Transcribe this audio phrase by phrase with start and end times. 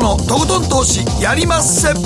[0.00, 1.92] 誠のとことん投資やりまっせ。
[1.92, 2.00] ど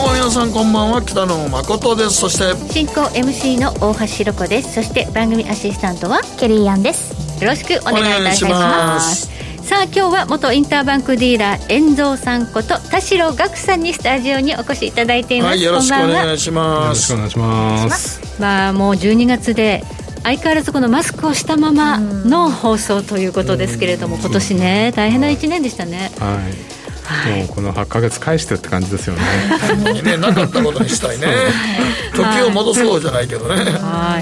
[0.00, 1.02] うも皆さんこんばんは。
[1.02, 2.14] 北野誠です。
[2.14, 4.74] そして進行 MC の大橋ひろ子です。
[4.74, 7.14] そして番組アシスタントはケリーアンです。
[7.40, 9.30] よろしくお願いいたします。
[9.62, 17.12] さあ今日は元インターバンクディーラー遠蔵さんこと田代岳さんにスタジオにお越しいただいています、はい、よろしくお願いします。
[17.12, 18.40] よろしくお願いします。
[18.40, 19.84] まあもう12月で
[20.22, 26.10] 相変わらずこのマスクをしたままの放送ということですけれども、今年ね大変な1年でしたね。
[26.18, 26.40] は
[26.72, 26.76] い。
[27.06, 30.02] はい、もうこの8か月返してって感じですよね。
[30.02, 31.28] ねなかったことにしたいね。
[32.14, 33.62] 時を戻そうじゃないけどね。
[33.62, 34.20] は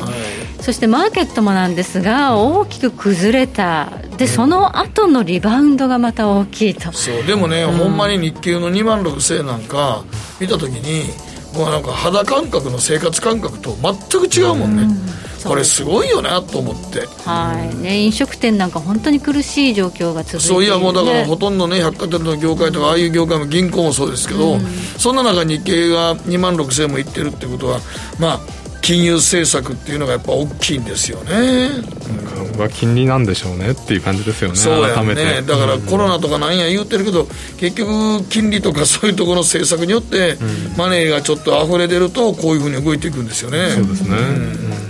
[0.59, 3.91] い、そしてマーケットもなんですが大きく崩れた。
[4.19, 6.93] で、その後のリバウンドがまた大きいと。
[6.93, 10.05] そうでもね、うん、ほんまに日給の2万6000円なんか
[10.39, 11.11] 見た時に
[11.59, 17.07] もうなんか肌感覚の生活感覚と全く違うもんね、うんこれすごいよなと思って。
[17.29, 17.75] はい。
[17.83, 24.61] ね飲食店なんか本当に苦しい状況が続いてそういやもうだからほとんどね百貨店の業界とかああいう業界も銀行もそうですけど、うん、
[24.99, 27.81] そんな中日経が2万6000円もいってるってことは
[28.19, 28.41] まあ
[28.83, 31.71] 金融政策っていうのがやっぱ大きいんですよね、
[32.53, 35.43] うん、は金利なんでしょうねっていう感じですよねそうやね。
[35.43, 37.27] だからコロナとかなんや言うてるけど、
[37.59, 40.37] 結局金利とかそういうところの政策によって、
[40.77, 43.71] マネーがちょっと溢れ出るとこういうふうに動いていくんですよね。
[43.71, 44.84] そうですね、うん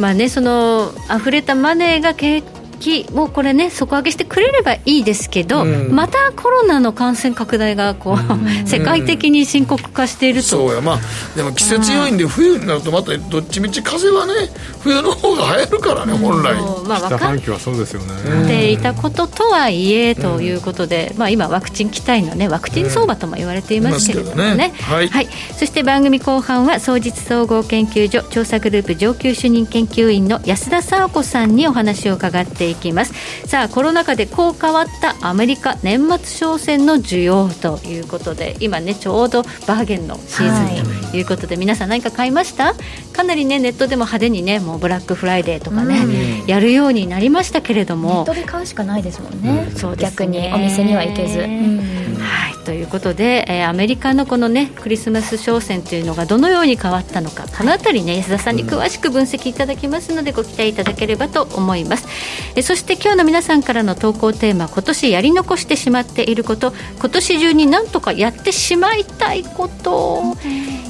[0.00, 2.48] まあね、その溢れたマネーが結
[2.80, 10.98] 気もこれね底上げしてくれればいいですけど、うん、またコロナの感染拡大がこう、うん、世界的に深刻化していると、そうやまあ
[11.36, 14.32] でも季節要因で冬になるとまたどっちみち風はね
[14.80, 16.54] 冬の方が流行るからね本来、
[16.88, 18.44] まあ、分かってはそうですよね。
[18.44, 24.56] っていたこととはいえということで、まあ、今ワクチン期待のねワクチン相場とも言われていますけれどもね。
[24.56, 33.14] ね、はい、はい、そして番組後半は総実総合研究所調査グループ上級主任研究員の安田沙子さんにお話を伺っていきます。
[33.46, 41.20] さあコロナ禍でこう変わったアメリカ年末商戦の需要ということで今ねちょうどバーゲンのシーズンとい。
[41.22, 42.74] うことで、はい、皆さん何か買いました？
[43.12, 45.98] かなりねネットでも派手にねもうブラックフライデーとかね、
[46.42, 48.08] うん、やるようになりましたけれども。
[48.08, 62.06] ネットで買うしかないですもんね、うん、そう、ね、逆にお店には行けず、うん、はいということで、えー、アメリカのこのねクリスマス商戦というのがどのように変わったのかこの辺りね安田さんに詳しく分析いただきますのでご期待いただければと思います、
[62.54, 70.22] えー、そして今日の皆さんからの投稿テーマ今年やり残してしまっていること今年中になんとかやってしまいたいこと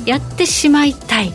[0.05, 1.33] やってしまいたい。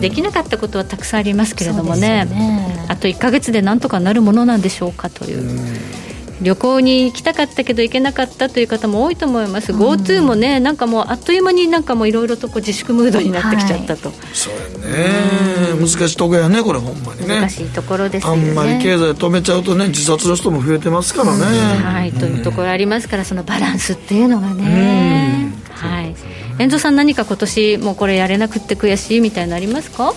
[0.00, 6.07] できなかったことはたくさんありますけれどもね、ね、あと1か月でなんとかなるものなんでしょうかという。
[6.40, 14.60] 旅行に行きたかったけど行けなかったという方も多いと思います、うん、GoTo もねなんかもうあっという間になんかもいろいろとこう自粛ムードになってきちゃったと、はい、そうや
[14.96, 15.78] ね。
[15.78, 17.40] 難しいところやねこれほんまにね。
[17.40, 18.48] 難しいところですよね。
[18.48, 21.44] あんまり経済止めちゃうとね自殺の人も増えてますからね、
[21.84, 26.14] はい、というところありますからそのバランスっていうのがね、はい。
[26.58, 30.12] 遠藤さん何か今年もうこれやれなくて悔しいみたいなのありますか？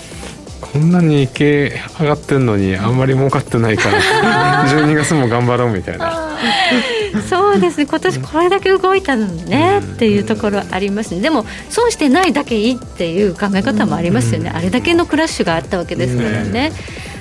[0.61, 6.37] こんなに経上がってんのにあんまり儲かってないから 12月も頑張ろうみたいな。
[7.29, 7.77] そうです。
[7.77, 11.19] ね今年これだけ動いたのねっていうところありますね。
[11.19, 14.51] でも損してないだけいいっていう考え方もありますよね。
[14.53, 16.71] あれだけのクラッシュがあったわけですからね。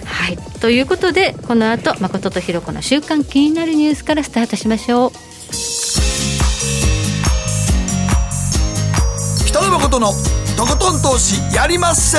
[0.05, 5.12] はい、ということでこの後誠とひろ子の週刊気になるニュースからスタートしましょう。
[9.47, 10.12] 北野誠の
[10.56, 12.19] とことん投資やりまっせ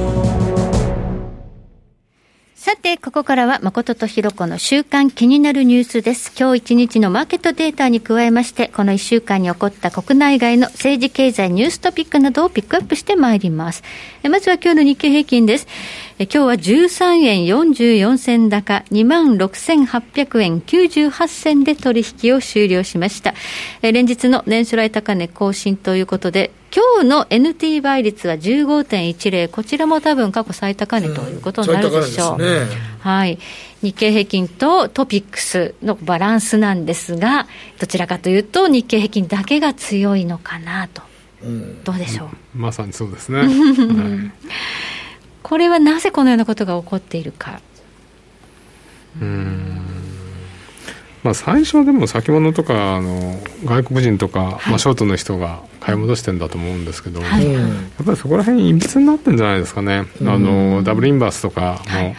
[2.63, 6.31] さて、ここからは誠とひろ子の週間気になるニュースです。
[6.39, 13.81] 今日一日のマーケットデータに加えまして、この一週間に起こった国内外の政治経済ニューストピックなどをピックアップしてまいります。
[14.29, 15.67] まずは今日の日経平均です。
[16.19, 23.33] 今日は13円44銭高、26,800円98銭で取引を終了しました。
[23.81, 32.33] 連日の年初来高値更新ということで、今日の NT 倍率は15.10、こちらも多分過去最高値ということになるでしょう。
[32.35, 32.67] うんね、
[32.99, 33.37] はい。
[33.81, 37.47] 日経平均とトピックスのバランスなんですが、
[37.79, 41.01] どちらかというと日経平均だけが強いのかなと。
[41.43, 43.39] うん、どうでしょう、うん、まさにそうですね。
[43.43, 43.49] はい、
[45.43, 47.59] これはなぜこのようなことが起こっているか。
[49.21, 49.90] うん
[51.23, 62.15] まあ、最初はでも先物とかあの外国人とか、はい、まあ、ショートの人が買い戻してるんだと思うんですけど、はい、やっぱりそこら辺いびつになってるんじゃないですかね、うん、あのダブルインバースとかも、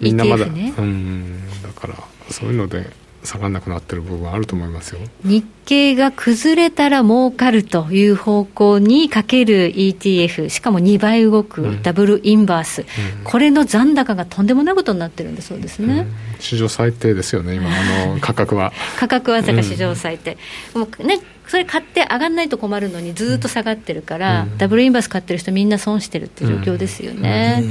[0.00, 1.94] みんなまだ、うんだから
[2.30, 2.90] そういうので
[3.24, 5.00] 下がんなくなってる部分はあると思いますよ。
[5.24, 11.82] 日経が崩れたら儲かるという方向にかける ETF、しかも2倍動くうん。
[11.82, 12.86] ダブルインバース、
[13.24, 16.06] これの残高がとんでもないことになってるんだそうですね。
[16.38, 17.68] 史上最低ですよね今。
[17.68, 18.72] あの 価格は。
[18.98, 20.36] 価格はが史上最低、
[20.74, 27.64] もうね、それ買って上がらないと困るのに、ずっと下がってるから、ダブルインバース買ってる人、みんな損してるっていう状況ですよね。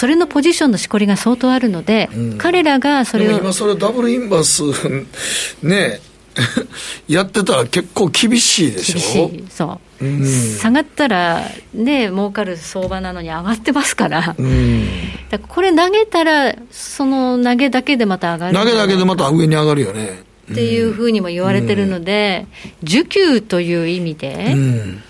[0.00, 2.08] それのポジションのしこりが相当あるので、
[2.38, 4.62] 彼らがそれをでも今それダブルインバース
[5.62, 6.00] ね
[7.06, 9.28] やってたら結構厳しいでしょ？
[9.28, 10.26] 厳しい、そう、
[10.58, 11.42] 下がったら
[11.74, 14.86] ね、儲かる相場なのに上がってますから、うん。
[15.28, 18.56] だからこれ投げたら、その投げだけでまた上がる。
[18.56, 20.22] 投げだけでまた上に上がるよね。
[20.50, 22.46] っていうふうにも言われてるので、
[22.82, 24.52] 需給という意味で。
[24.54, 25.02] うん。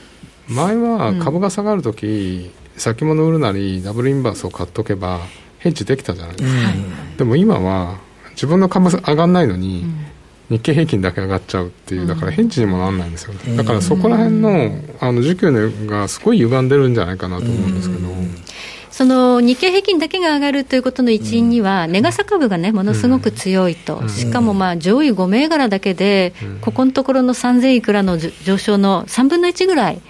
[0.48, 5.20] 前は株が下がるとき、先物売るなりダブルインバースを買っとけば
[5.58, 6.72] ヘッジできたじゃないですか、
[7.18, 7.98] でも今は
[8.30, 9.84] 自分の株上がんないのに、
[10.48, 18.08] 日経平均だけ上がっちゃうっていうだからヘッジにもなんないんですよね、だからそこら辺のあの需給のがすごい歪んでるんじゃないかなと思うんですけど、
[18.90, 30.00] その日経平均だけが上がるということの一因には、ネガサ株がね、ものすごく強いと、しかもまあ上位5銘柄だけで、ここのところの3000いくらのじ上昇の3分の1ぐらい、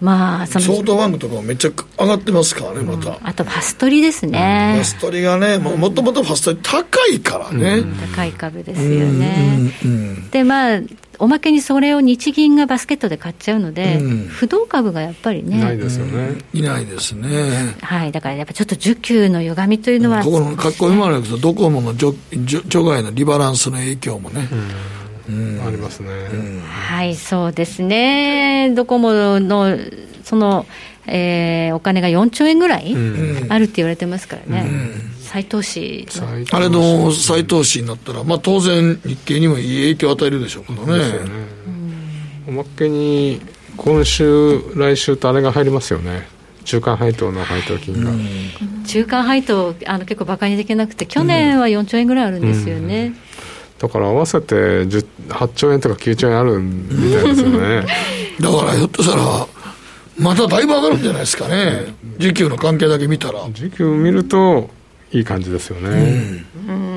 [0.00, 4.74] まあ、そソフのトバンクとかもめっちゃ上がってますからねまた、あとファストリですね。
[4.74, 7.82] ファ、ストリがねもともとファストリ高いからね、
[8.14, 9.72] 高い株ですよね。
[9.84, 10.80] うんうんでまあ
[11.18, 14.26] おまけにそれを日銀がバスケットで買っちゃうので、うん。
[14.28, 17.74] 不動株がやっぱりね、ないですよね、いないですね。
[17.80, 22.14] はい、だからやっぱちょっと需給の歪みというのは、ここのかっこ今のやつドコモの除
[22.44, 24.48] 除除外のリバランスの影響もね、
[25.28, 26.08] ありますね、
[26.64, 29.76] はい、そうですね、ドコモの
[30.24, 30.66] その、
[31.06, 33.52] えーお金が4兆円ぐらいうん。
[33.52, 34.70] あるって言われてますからね、
[35.20, 36.06] 再投資
[36.50, 41.04] あれの再投資になったら、まあ、当然、日経にもいい影響を与えるでしょうからね。
[41.04, 41.18] ね、
[42.48, 43.40] おまけに
[43.76, 46.26] 今週来週とあれが入りますよね。
[46.64, 48.10] 中間配当の配当金が、
[48.86, 53.14] 中間配当、あの結構バカにできなくて、去年は4兆円ぐらいあるんですよね。
[53.78, 57.86] だから合わせて10 8兆円とか9兆円あるみたいですよね。
[58.40, 59.46] だからひょっとしたら、
[60.18, 63.40] まただいぶ上がるんじゃないですかね、需給の関係だけ見たら。
[63.52, 64.70] 時給見ると
[65.12, 66.95] いい感じですよね、うん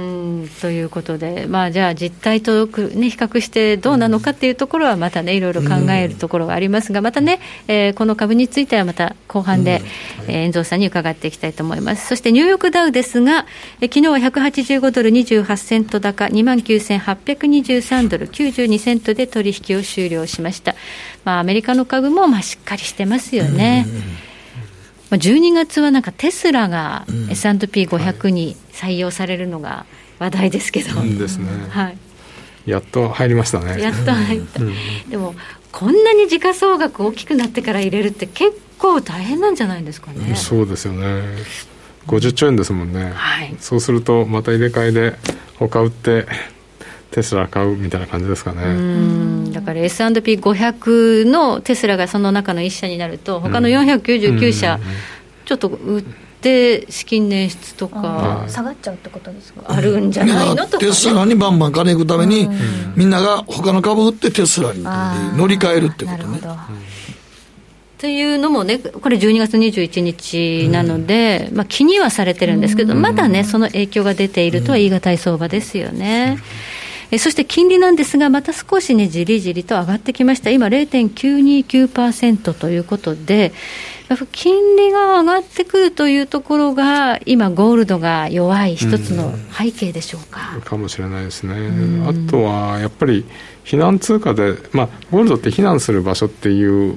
[0.61, 9.81] ということで、まあ、じゃあ、実態とく、ね、比較してどうなのかっていうところは、またね、いろいろ考えるところがありますが、またね、えーこの株についてはまた後半で、
[10.27, 12.07] えー遠藤さんに伺っていきたいと思います。
[12.07, 13.45] そしてニューヨークダウですが、
[13.81, 20.75] えー昨日は185ドル28セント高、2万9823ドル92セントで取引を終了しました。
[21.25, 23.85] まあ、アメリカの株もまあしっかりしてますよね。
[25.09, 29.85] まあ12月はなんかテスラが S&P500 に採用されるのが
[30.19, 31.47] 話題ですけど、ですね。
[31.69, 31.97] はい、
[32.65, 33.81] やっと入りましたね。
[33.81, 34.59] やっと入った、
[35.09, 35.33] でも、
[35.71, 40.35] こんなに時価総額大きくなってから入れるって、結構大変なんじゃないですかね。
[40.35, 41.23] そうですよね。
[42.07, 43.55] 50兆円ですもんね、はい。
[43.59, 45.15] そうするとまた入れ替えで
[45.57, 46.25] 他売って
[47.11, 49.53] テスラ買うみたいな感じですかね、うん。
[49.53, 54.79] だから S&P500 のテスラがその中の1社になると、他の499社、
[55.45, 59.63] ちょっと売って資金捻出とか下がっちゃうってことですか？
[59.67, 60.65] あるんじゃないの？
[60.65, 62.49] とか、テね、スラにバンバン金いくために、
[62.95, 64.83] みんなが他の株売ってテスラに
[65.37, 66.23] 乗り換えるってことね。
[66.23, 66.53] なるほど。
[66.53, 66.57] っ
[67.97, 76.37] ていうのもね、これ12月21日なので、まあ、気にはされてるんですけど、まだね、その影響が出ているとは言い難い相場ですよね。
[77.11, 83.51] えそして金利なんですが、また少しね、じりじりと上がってきました、今、0.929%ということで、
[84.09, 90.59] やっぱ金利が上がってくるというところが、今、ゴールドが弱い一つの背景でしょうか。
[90.63, 91.55] かもしれないですね、
[92.07, 93.25] あとはやっぱり
[93.65, 96.95] 避難通貨で、まあ、ゴールドって避難する場所っていう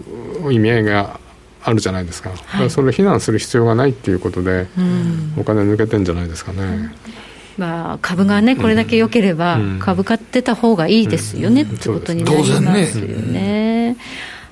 [0.50, 1.20] 意味合いが
[1.64, 4.66] あるじゃないですか、だからそれを避難する必要がないっていうことで、
[5.38, 6.94] お金抜けてんじゃないですかね。
[7.58, 9.78] まあ、株がね、これだけ良ければ、うん。
[9.78, 13.96] 株買ってた方がいいですよね、ってことになりますよね。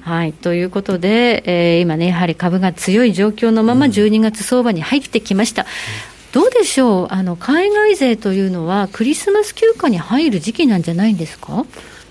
[0.02, 5.66] はい、ということで、えー今ね、やはり株が強い状況のまま12月相場に入ってきました。
[6.32, 7.08] どうでしょう？
[7.10, 11.64] あの、海外勢というのは、クリスマス休暇に入る時期なんじゃないんですか？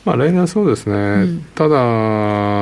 [0.05, 1.75] まあ、例年そうですね、ただ、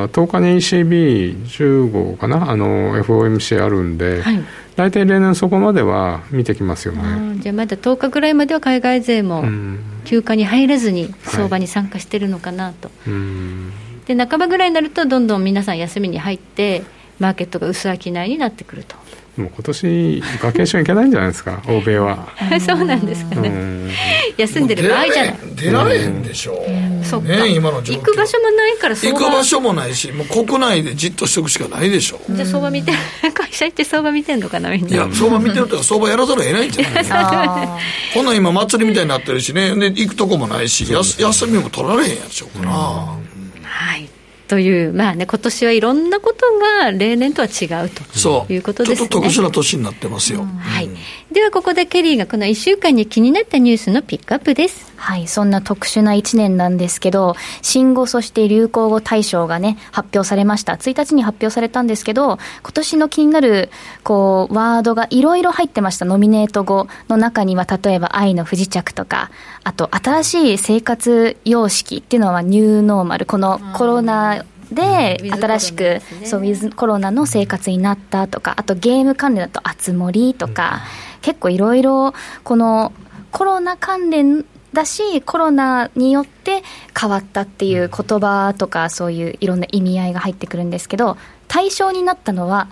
[0.09, 4.43] 10日に ECB15 かな、あの FOMC あるんで、はい
[4.77, 7.39] 大体例年そこまでは見てきますよね。
[7.39, 12.91] じゃあまだ10日ぐらいまでは海外勢もうん休暇に入れずに相場に参加してるのかなと。
[13.07, 13.73] うん
[14.05, 16.83] で半ばぐらいになるとどんどん皆さん休みに入って
[17.19, 18.95] マーケットが薄商いになってくると
[19.37, 22.27] もう今年バケーション行けないんじゃないですか欧米は。
[22.59, 23.91] そうなんですかね、
[24.37, 25.39] 休んでる場合じゃない。
[25.55, 27.97] 出られへんでしょう、そっか、ね、今の状況。
[27.97, 32.19] 行く場所もないから行く場所もないしもう国内でじっとしておくしかないでしょ。
[32.29, 32.91] じゃあ相場見て
[33.33, 34.87] 会社行って相場見てんのかなみんな。
[34.89, 37.05] いや相場見てるとか相場やらざるを得ないんじゃない
[38.13, 39.75] こんなん今祭りみたいになってるしね。
[39.75, 44.07] で行くとこもないし休休みも取られへんやつしょうから、はい
[44.47, 46.45] という、まあね、今年はいろんなこと
[46.81, 48.97] が例年とは違うということですね。
[48.97, 50.43] ちょっと特殊な年になってますよ。
[50.43, 50.89] はい。
[51.37, 54.91] ではここでケリーがこの1週間に気になったニュースのピックアップです。
[54.95, 60.73] はい、そんな特殊な1年なんですけど、新語そして流行語大賞がね、発表されました。
[60.73, 63.69] 1日に発表されたんですけど、今年の気になる、
[64.03, 66.05] こう、ワードがいろいろ入ってました。
[66.05, 69.29] ノミネート語の中には、例えば愛の不時着とか、
[69.63, 73.27] あと、新しい生活様式っていうのはニューノーマル。
[73.27, 75.33] このコロナでうん。
[75.33, 80.81] 新しく、そう、ウィズコロナの生活になったとか、あとゲーム関連だと、あつ森とか、
[81.21, 82.91] 結構いろいろ、この
[83.31, 86.63] コロナ関連だし、コロナによって
[86.99, 92.67] 変わったっていう言葉とか、そういういろんな意味合いが入ってくるんですけど、対象になったのは、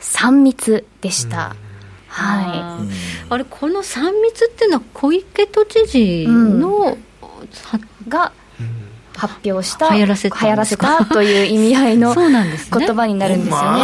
[0.00, 1.56] 3密でした。
[2.08, 6.98] はあーあれ、この3密っていうのは小池都知事の、はい
[8.08, 8.32] が
[9.20, 12.86] 発表した、流行らせたらせたという意味合いの そうなんですね。
[12.86, 13.80] 言葉になるんですよね。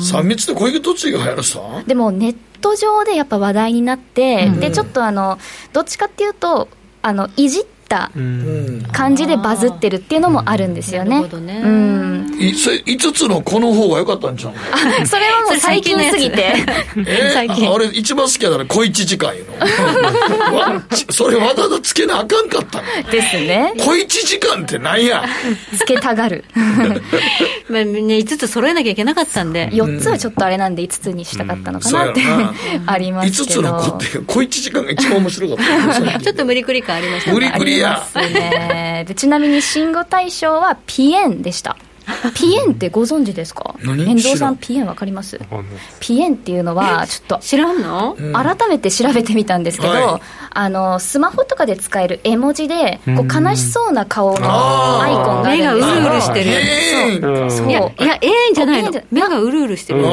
[0.00, 1.60] 三密って小池都知事が流行らせた？
[1.86, 5.38] でもネット上でやっぱ話題になって、でちょっとあの
[5.72, 6.68] どっちかっていうと
[7.02, 7.75] あのいじった
[8.14, 8.82] うん。
[8.92, 11.10] 感じでバズってるっていうのもあるんですよね。
[11.10, 11.62] なるほどね。
[11.64, 12.36] うん。
[12.38, 14.52] いそれ5つのこの方が良かったんちゃう
[15.00, 15.06] の？
[15.06, 16.54] それはもう最近すぎて。
[17.06, 17.68] え最近。
[17.68, 19.52] ー、俺一番好きやったら小一時間いうの。
[21.10, 23.10] それわざわざつけなあかんかったの。
[23.10, 23.72] ですね。
[23.78, 25.24] 小一時間ってなんや？
[25.76, 26.44] つけたがる。
[27.68, 32.54] まあね、5つ揃えなきゃいけなかったんで、4つはちょっとあれなんで5つにしたかったのかなって、そうやろな。
[32.92, 33.60] あります5けど。
[33.60, 37.34] つの子って小一時間が一番面白かったよ ちょっと無理くり感ありましたね。
[37.34, 39.04] 無理くりますね。
[39.06, 41.76] でちなみに新語大賞はピエンでした。
[42.34, 43.74] ピエンってご存知ですか？
[43.82, 44.04] 何？
[44.04, 45.40] 遠藤さんピエンわかります？
[46.00, 50.20] ピエンっていうのはちょっと知らんの、改めて調べてみたんですけど、はい。
[50.58, 56.00] あのスマホとかで使える絵文字でこう悲しそうな顔のアイコンがあるんですよ。
[56.00, 57.68] 目がうるうるしてるそう。
[57.68, 58.90] いや、いや、ええんじゃないの。
[59.10, 60.00] 目がうるうるしてる。
[60.00, 60.06] うる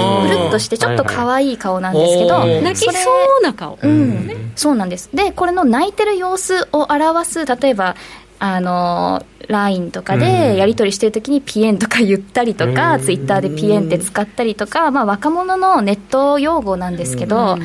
[0.47, 3.09] っとしてちょっと可愛い顔なんですけど、泣きそ
[3.39, 3.79] うな顔。
[3.81, 5.09] うん、そうなんです。
[5.13, 7.95] で、これの泣いてる様子を表す、例えば、
[8.39, 17.57] あの、LINE とかでやり取りしてるときにピエンとか言ったりとか、ツイッターでピエンって使ったりとか、まあ若者のネット用語なんですけど、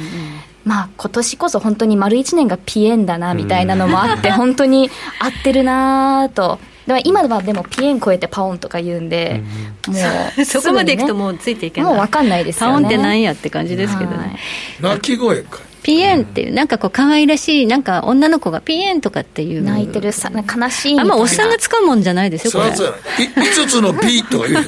[0.65, 6.59] まあ今年こそ本当に丸一年がピエンだなみたいなのもあって、 本当に合ってるなぁと。
[6.87, 9.43] でも今はでもピエン超えてパオンとか言うんで、
[9.87, 9.95] も
[10.39, 11.93] う、 そこまでいくとう、もうついていけない。
[11.93, 12.73] もう分かんないですよね。
[12.73, 14.39] パオンってなんやって感じですけどはいね。
[14.81, 19.63] 泣き声かピエンっていう、なんかこう可愛らしい、なんか女の子がピエンとかっていう。
[19.63, 21.15] 泣いてるさ、悲しいみたいな。
[21.15, 22.75] あんまおっさんが使うもんじゃないですよ、これ。
[22.75, 24.65] そうやない5つのピーとか言う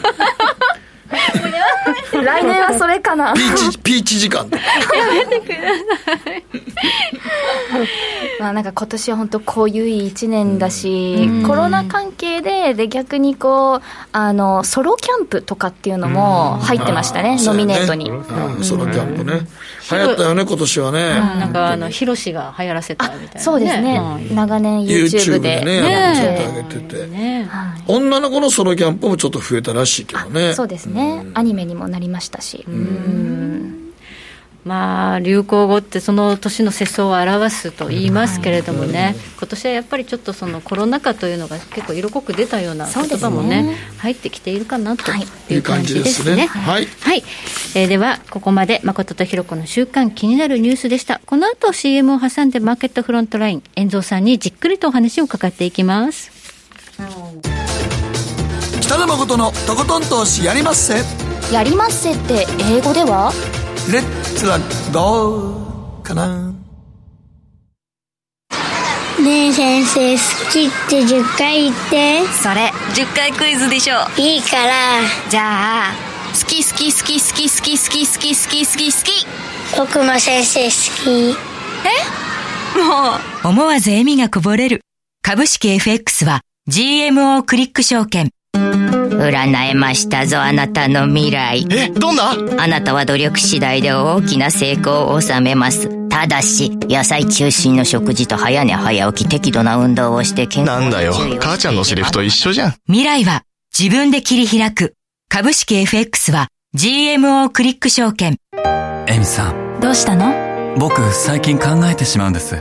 [2.23, 3.41] 来年はそれかなピ。
[3.41, 4.63] ーチピーチ時間とか
[8.41, 13.81] まあなんか今年は本当こういういい一年だし、コロナ関係で、で逆にこう、
[14.13, 18.11] あの、ソロキャンプとかっていうのも入ってましたね、ノミネートに。
[18.11, 19.41] うんソロキャンプね
[19.91, 21.15] 流行ったよね今年はね。
[21.15, 23.41] なんかあの、ヒロシが流行らせたみたいな、ね。
[23.41, 23.99] そうですね。
[23.99, 24.35] はい。
[24.35, 25.57] 長年 YouTube YouTube で。
[25.61, 25.81] でね。
[25.83, 27.47] ねちょっと上げてて。
[27.87, 30.55] 女の子のソロキャンプもちょっと増えたらしいけどね。
[30.55, 31.27] そうですね。
[31.35, 32.65] アニメにもなりましたし。
[32.69, 33.80] うん
[34.71, 46.47] まあ、流行語ってその年の世相を表すと言いますけれどもね、今年はやっぱりちょっとそのコロナ禍というのが結構色濃く出たような言葉もね、入ってきているかなとはいいう感じですね。
[46.47, 47.25] はいはい。
[47.75, 51.21] えーでは、ここまで誠とひろ子の週間気になるニュースでした。
[51.27, 56.31] この後 CM を挟んでマーケットフロントライン、遠蔵さんにじっくりとお話を伺っていきます。
[58.91, 61.05] 北野誠のとことん投資やりまっせ。
[61.55, 63.33] やりまっせって英語では？
[63.89, 64.03] レッ
[64.37, 64.59] ツは
[64.93, 66.53] どうかな。
[69.23, 72.27] ねえ先生好きって10回言って。
[72.33, 74.73] それ10回クイズでしょいいから。
[75.31, 75.95] じゃあ
[76.33, 79.27] 好き好き好き好き好き好き好き好き好き好き。
[79.79, 80.71] 僕も先生好
[81.05, 81.39] き。
[82.77, 83.49] もう。
[83.51, 84.81] 思わず笑みがこぼれる。
[85.23, 88.31] 株式 FX は GMO クリック証券。
[89.21, 91.67] 占えましたぞ、あなたの未来。
[91.71, 92.31] え、どんな？
[92.59, 96.09] あなたは努力次第で大きな成功を収めます。
[96.09, 101.13] ただし、野菜中心の食事と早寝早起き適度な運動をして健康なんだよ。
[101.41, 102.75] 母ちゃんのセリフと一緒じゃん。
[102.87, 103.43] 未来は
[103.79, 104.95] 自分で切り開く。
[105.29, 108.39] 株式 FX は GMO クリック証券。
[109.07, 110.35] エミさんどうしたの？
[110.77, 112.57] 僕最近考えてしまうんです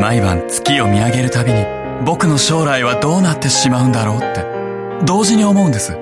[0.00, 1.64] 毎晩月を見上げるたびに
[2.04, 4.63] 僕の将来はどうなってしまうんだろうって
[5.04, 5.96] 同時に思うんです。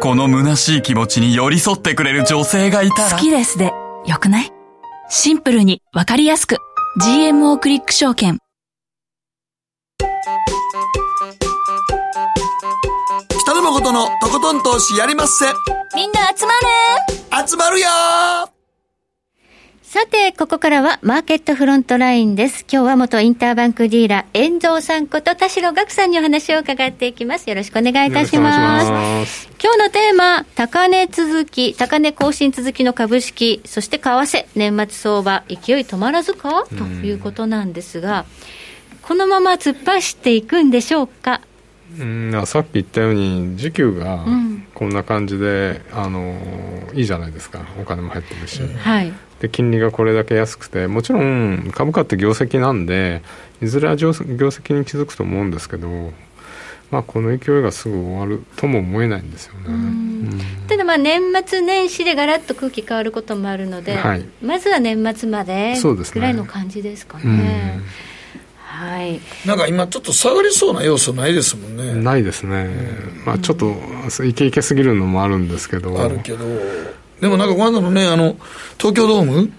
[0.00, 3.16] この虚しい気持ちに寄り添ってくれる女性がいたら。
[3.16, 3.72] 好きですで、
[4.06, 4.52] よくない？
[5.10, 6.56] シンプルにわかりやすく。
[7.02, 8.38] GMO クリック証券。
[13.42, 15.46] 北野誠のとことん投資やりまっせ。
[15.96, 16.52] みんな集ま
[17.40, 17.48] る。
[17.48, 17.88] 集まるよ
[19.88, 22.66] さて、ここからはマーケットフロントラインです。
[22.70, 27.48] 今日は元インターバンクディーラー、遠蔵さんこと田代岳さんにお話を伺っていきます。
[27.48, 29.48] よろしくお願いいたします。
[29.58, 36.66] 今日のテーマ、高値続き、高値更新続きの株式、そして為替、年末相場、勢い止まらずか？
[36.68, 38.26] ということなんですが、
[39.00, 41.40] このまま突っ走っていくんでしょうか？
[41.98, 46.38] うんだからさっき言ったように時給がんこんな感じで、あの
[46.92, 49.10] いいじゃないですかお金も入ってるし、はい。
[49.40, 53.22] で金利がこれだけ安くてもちろん株価って業績なんで
[53.62, 55.88] いずれは業績に気づくと思うんですけど、
[56.90, 59.60] まあ、この勢いがすぐ終わるとも思えないんですよね。
[59.66, 60.40] うん。
[60.68, 64.24] ただまあ年末年始でガラッと空気変わることもあるので、はい。
[64.42, 66.14] まずは年末までそうですね。
[66.14, 67.24] ぐらいの感じですかね。
[67.24, 67.82] うん。
[68.64, 69.20] はい。
[69.44, 71.94] なんか今ちょっと下がりそうな要素ないですもんね。
[71.94, 72.68] ないですね、
[73.26, 73.74] まあ、ちょっと
[74.24, 76.00] イケイケすぎるのもあるんですけど。
[76.00, 76.44] あるけど、
[77.20, 78.36] でもなんかこの間のね、あの、
[78.78, 79.50] 東京ドーム、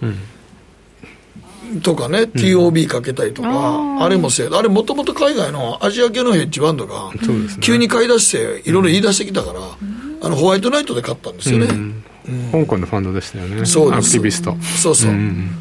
[1.83, 7.11] とかね、TOB かけたりとか、あれもせいあれもともと海外のアジア系のヘッジファンドが、
[7.61, 9.59] 急に買い出して、いろいろ言い出してきたから、
[10.21, 11.67] あの、ホワイトナイトで買ったんですよね。
[11.67, 12.65] うん。
[12.65, 13.65] 香港のファンドでしたよね。
[13.65, 15.11] そうアクティビスト、そうそう。
[15.11, 15.51] うん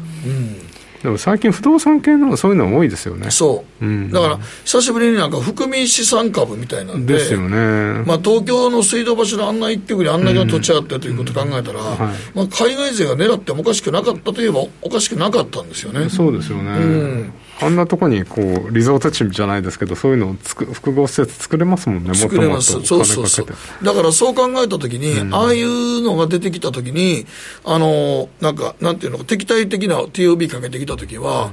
[1.03, 3.31] でも最近不動産系のそういうの多いですよね。
[3.31, 4.11] そう、うん。
[4.11, 11.97] だから、久しぶりになんか含み資産株みたいなんで、ですよね、まあ、東京の水道橋のあんな一曲にあんなに土地あってということを考えたら、はい。
[12.35, 16.09] まあ、海外勢が狙ってもおかしくなかったといえばおかしくなかったんですよね。
[16.09, 22.15] そうですよね、んあんなとこにこうリゾート地じゃないですけどそういうのをつく複合施設作れますもんね。
[22.15, 22.71] 作れます。
[22.83, 23.47] そうそうそう。
[23.83, 27.25] だからそう考えたときに、ああいうのが出てきたときに
[27.65, 31.51] あのなんかなんていうのか敵対的な TOB かけてきたときは、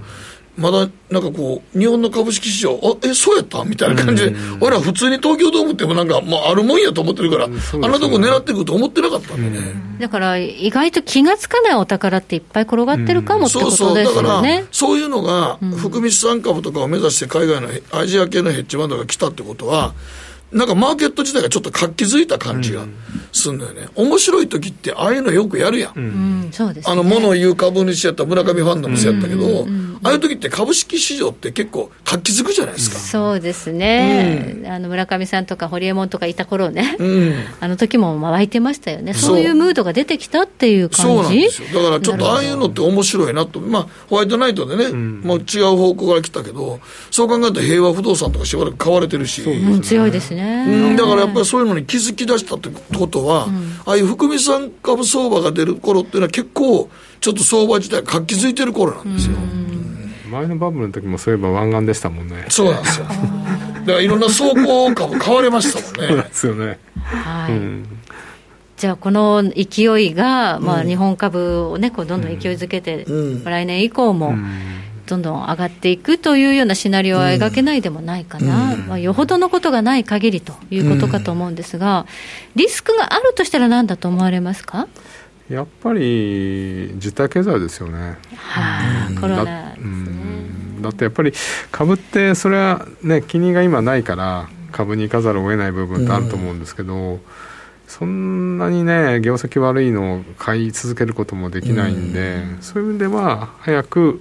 [0.56, 3.62] まだなんかこう、日本の株式市場、あえ、そうやった？
[3.64, 7.86] みたいな感じで、俺ら普通に東京ドームってもなんか、まあ、あるもんやと思ってるから、すね。
[7.86, 9.74] あんなとこ狙ってくると思ってなかったんでね。
[10.00, 19.94] だから意外と気がつかないお宝っていっぱい転がってるかもってそうことそう、ですだからよね。、そういうのが、含み資産株とかを目指して海外のヘアジア系のヘッジファンドが来たってことは、
[20.52, 22.84] なんかマーケット自体がちょっと活気づいた感じが
[23.32, 23.88] するんだよね。
[23.94, 25.92] 面白い時って、ああいうのよくやるやん。
[25.96, 26.92] うん、そうですね。
[26.92, 29.66] あの、物を言う株主やった村上ファンドもそうやったけど、
[30.02, 32.98] ああいう時って株式市場って結構活気づくじゃないですか。
[32.98, 37.34] そうですね、あの村上さんとか堀江門とかいた頃ね、うん。
[37.60, 41.02] あの時もまあ湧いてましたよね、そうそういうムードが出てきたっていう感じ？
[41.02, 41.68] そうなんですよ。
[41.82, 43.58] だからちょっとああいうのって面白いなと。
[43.58, 46.78] まあ、ホワイトナイトでね、もう違う方向から来たけど、
[47.10, 49.42] そう考えたら平和不動産とかしばらく買われてるし。
[49.42, 53.48] うん、強いですね、うん、だからやっぱりそういうのに気づき出したってことは、
[53.84, 59.36] ああいう含み資産株相場が出る頃っていうのは結構、ちょっと相場自体活気づいてる頃なんですよ。
[60.30, 62.46] 前のバブルの時もそういえば湾岸でしたもんね。
[62.48, 63.06] そうなんですよ。
[63.86, 66.28] だからいろんな走行株買われましたもんそうでね。
[66.32, 66.78] すよね、
[67.24, 67.52] はい。
[67.52, 67.86] うん。
[68.76, 73.44] じゃあ、この勢いが、まあ、日本株をね、こうどんどん勢いづけて、うん。
[73.44, 74.34] 来年以降も
[75.06, 82.06] どんどん上がっていくというようなシナリオは描けないでもないかな、まあ、よほどのことがない限りということかと思うんですが、
[82.54, 84.88] リスクがあるとしたら何だと思われますか、
[85.48, 88.18] やっぱり実体経済ですよね。
[88.34, 89.86] はあ、コロナですね。
[89.86, 90.82] ん。
[90.82, 91.32] だってやっぱり
[91.70, 97.20] 株ってそれはね金利が今ないから株に行かざるを得ない部分ってあると思うんですけど、
[97.86, 104.20] そんなにね業績悪いのを買い続けることもできないんで、そういう意味では早く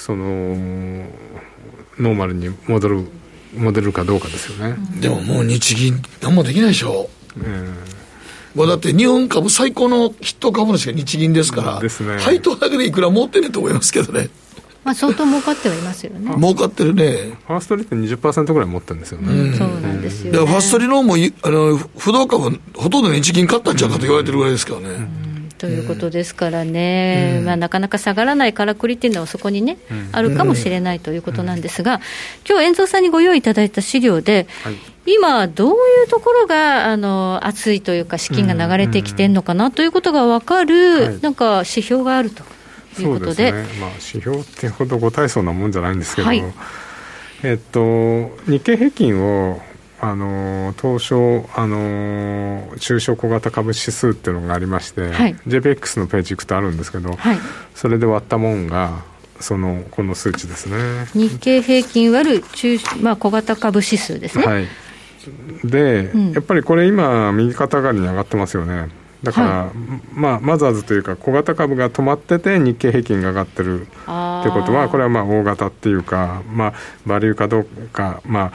[0.00, 0.24] その
[1.98, 3.04] ノーマルに戻る
[3.56, 7.10] 戻るかどうかですよね、でももう日銀、何もできないでしょ。
[7.36, 7.74] うん
[8.54, 14.28] もうだって日本株最高の筆頭株主が日銀ですから、ですね配当だけでいくら持ってねと思いますけどね。
[14.82, 16.32] まあ、相当儲かってはいますよね。
[16.34, 17.38] 儲かってるね。
[17.46, 20.38] ファーストリート20%ぐらい持ってるんですよね、そうなんですよ、ね。
[20.38, 25.29] だからファストリノーもいあの不動株、ほとんど日銀買ったんちゃうかと言われてるぐらいですからね。
[25.60, 29.76] ということですからね、まあ、なかなか下がらないからくりっていうのはそこにね、
[30.10, 32.00] あるかもしれないということなんですが、
[32.48, 34.74] 今日遠蔵さんにご用意いただいた資料で、はい。
[35.04, 35.74] 今、どうい
[36.06, 41.20] うところがあの熱いというか、資金が流れてきてるのかなということが分かる、はい。
[41.20, 42.42] なんか指標があると
[42.98, 46.42] いうことで、ですね、まあ、指標ってほどご大層なもんじゃないんですけど、はい。
[47.42, 49.60] えっと、日経平均を
[50.02, 55.34] あの東証、あの中小小型株指数っていうのがありまして、はい。
[55.46, 57.38] JPX のページ行くとあるんですけど、はい。
[57.74, 59.02] それで割ったもんが
[59.40, 61.06] そのこの数値ですね。
[61.12, 64.46] 日経平均割る中、まあ、小型株指数ですね。
[64.46, 64.66] はい、
[65.64, 66.32] で、うん。
[66.32, 68.88] やっぱりこれ今右肩上がりに上がってますよね。
[69.22, 69.72] だから、は
[70.14, 76.72] まあ、マザーズというか小型株が止まってて日経平均が上がってるってことはこれはまあ大型っていうか、まあ、
[77.04, 78.52] バリューかどうか、まあ、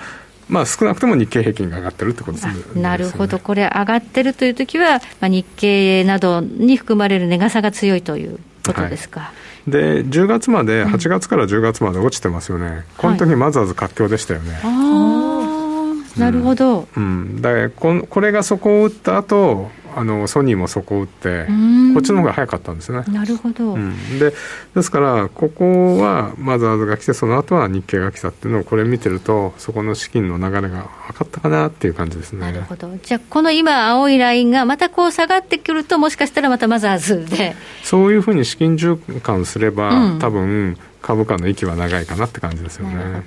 [0.50, 2.82] まあ少なくとも日経平均が上がってるってことですね。
[2.82, 9.32] なるほど、これ、上がってるというときは、まあ、日経などに含まれる値傘が強いということですか。
[9.68, 16.88] で10月まで8月から10月まで落ちてますよね、この時マザーズ活況でしたよね、ああ、なるほど。
[16.96, 23.74] うん、だこんこれが底を打った後あのソニーも底を打ってんこっちの方が早かったんですねなるほど。
[23.74, 24.34] うん、で
[24.76, 32.42] ですから、ここはマザーズが来て、その後は日経が来たっていうのを、これ見てると、そこの資金の流れが分かったかなっていう感じですね。
[32.42, 32.92] なるほど。
[33.02, 37.56] じゃあ、この今、青いラインがまたこう下がってくると、もしかしたらまたマザーズで。
[37.84, 43.24] そういうふうに資金循環すれば、うん多分株価の息は長いかなって感じですよね。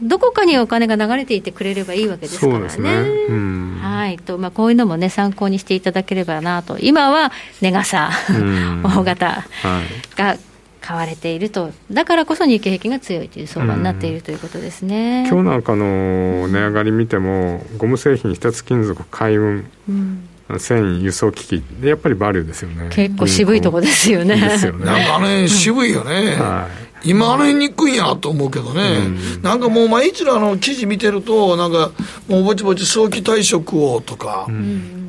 [0.00, 0.16] ど。
[0.16, 2.58] どこかにお金が流れていてくれればいいわけですからね。
[2.58, 2.90] そうですね。
[3.28, 3.78] うん。
[3.80, 9.42] はいとまあ、こういうのも、ね、参考にしていただければなと、今は値傘、うん大型は
[9.82, 10.18] い。
[10.18, 10.36] が
[10.80, 15.26] 買われていると、だからこそ日経平均が強いという相場になっているということですね。
[15.28, 20.28] 今日なんかの値上がり見ても、ゴム製品、日立金属、海運、うん
[20.58, 22.88] 繊維、輸送機器で、やっぱりバリューですよね。
[22.90, 24.36] 結構渋いとこですよね。
[24.40, 24.84] ですよね。
[24.84, 26.36] なんかね、渋いよね。
[26.36, 26.85] はい。
[27.06, 29.08] 今あれにくいんやと思うけどね、
[29.42, 31.92] なんかもう毎日のあの記事見てると、なんか
[32.28, 34.46] もうぼちぼち早期退職をとか、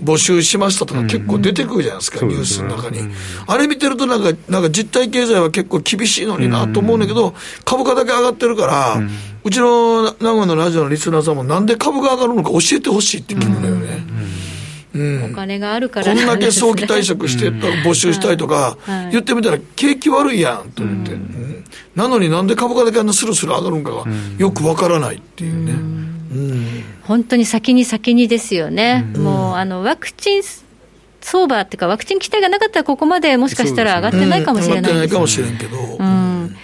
[0.04, 3.00] 募集しましたとか、結構出てくるじゃないですか、ニュースの中に。
[3.48, 7.34] あれ見てるとなんか、なんか実体経済は結構厳しいのになと思うんだけど、
[7.66, 9.02] 株価だけ上がってるから、
[9.44, 14.06] うちの名古屋のラジオのリスナーさんも、なんで株が上がるのか教えてほしいって聞くのよね。
[15.32, 19.12] お金があるかこらんだけ早期退職して募集したいとかはい。
[19.12, 21.64] 言ってみたら景気悪いやんと思って、うん。
[21.96, 24.04] なのになんで株価だけあんなスルスル上がるんかが
[24.38, 30.44] よくわからないっていうね、本当に先に先にですよね、もうあのワクチン
[31.22, 36.56] 相場っていうか、ワクチン期待がなかったら、ここまでもしかしたら上がってないかもしれないです上がってないかもしれんけど、うん。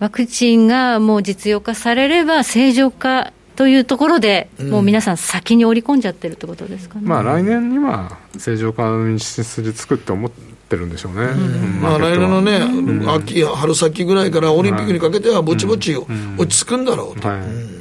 [0.00, 7.08] ワクチンがもう実用化されれば、正常化というところで、もう皆さん、先に織り込んじゃってるってことですかね。
[7.08, 11.22] まあ来年には正常化の道筋作って思ってるんでしょうね。
[11.22, 11.80] うん。
[11.82, 12.60] まあ、来年のね、
[13.08, 17.26] 秋、春先ぐらいからオリンピックにかけてはぼちぼち落ち着くんだろうと。
[17.26, 17.77] はい。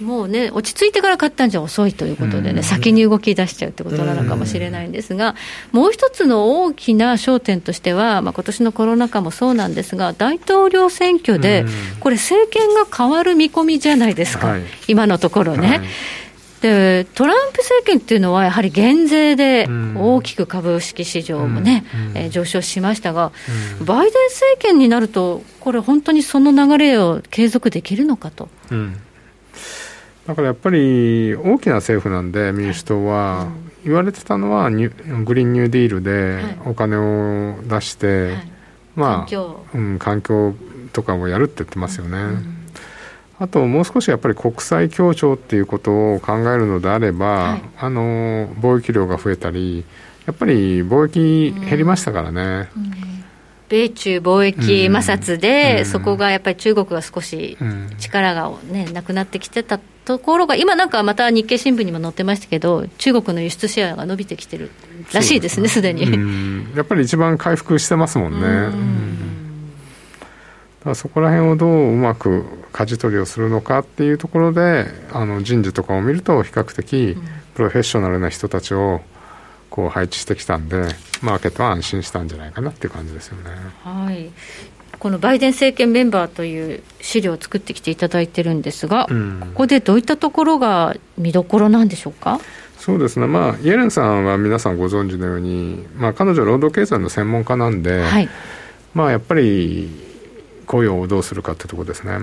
[0.00, 5.34] もうね、落ち着いてから買ったんじゃ遅いということでね、先に動き出しちゃうってことなのかもしれないんですが、
[5.72, 11.64] もう一つの大きな焦点としては、まあ今年のコロナ禍もそうなんですが、大統領選挙で、
[12.00, 14.62] これ、政権が変わる見込みじゃないですか、はい。
[14.86, 15.68] 今のところね。
[15.68, 15.80] はい。
[16.60, 19.96] でトランプ政権っていうのは、やはり減税でん。
[19.96, 21.84] 大きく株式市場もね、
[22.14, 23.32] えー上昇しましたが、
[23.84, 28.48] バイデン政権になると、これ、本当にその流れを継続できるのかと。
[28.70, 29.00] うん。
[30.28, 33.48] だからやっぱり大きな政府なんで民主党は
[33.82, 38.36] 言われてたのはニュグリーンニューディールでお金を出して、
[38.94, 39.64] ま環境。
[39.74, 40.54] あ、うん、環境
[40.92, 42.18] とかもやるって言ってますよね。
[43.38, 47.62] あともう少しやっぱり国際協調っていうことを考えるのであれば、はい。
[47.78, 49.86] あの貿易量が増えたり
[50.26, 52.68] やっぱり貿易減りましたからね、
[53.70, 55.86] 米中貿易摩擦で、うん。
[55.86, 57.90] そこがやっぱり中国が少しうん。
[57.98, 64.70] 力が、ね、なくなってきてたところが、今なんかまた日経新聞にも載ってましたけど、中国の輸出シェアが伸びてきてる
[65.12, 66.04] らしいですね、すでに。
[66.04, 66.72] うん。
[66.74, 69.70] やっぱり一番回復してますもんね、うん。
[70.82, 77.14] だそこら辺をどううまく舵取りをするのかっていうところであの人事とかを見ると比較的
[77.54, 79.02] プロフェッショナルな人たちを
[79.68, 80.86] こう配置してきたんで
[81.20, 83.50] マーケットは安心したんじゃないかなっていう感じですよね。
[83.84, 84.30] はい
[84.98, 89.40] このバイデン政権メンバーという資料を作ってきていただいてるんですが、うん。
[89.40, 92.40] ここでどういったところが見どころなんでしょうか？
[92.78, 98.28] そうですね、まあ、イエレンさんは皆さんご存知のように、まあ、彼女は労働経済の専門家なんで、はい、
[98.94, 99.90] まあ、やっぱり
[100.64, 102.18] 雇用をどうするかってところですね、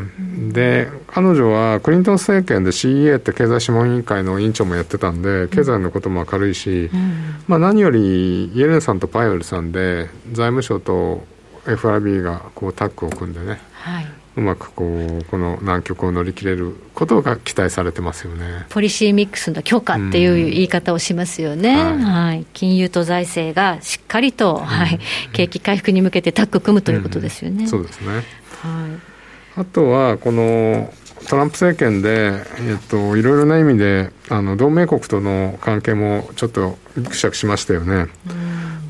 [0.54, 6.90] で彼女はクリントン政権で CEA って経済諮問委員会の委員長もやってたんで経済のことも明るいし、
[7.48, 11.26] まあ、何よりイエレンさんとパイオルさんで財務省と
[11.68, 18.66] FRB がこうタッグを組んでねはい、うまくこうこの難局を乗り切れることが期待されてますよね。
[18.70, 21.98] ポリシーミックスの強化っていう言い方をしますよね、はい。
[22.00, 22.46] はい。
[22.54, 25.00] 金融と財政がしっかりと、はい、
[25.34, 27.68] 景気回復に向けてタッグ組むということですよね。
[27.68, 28.08] そうですね。
[28.08, 28.24] はい。
[29.58, 30.92] あとはこの
[31.30, 38.08] トランプ政権で、えっと、いろいろな意味であの同盟国との関係もちょっとぎくしゃくしましたよね。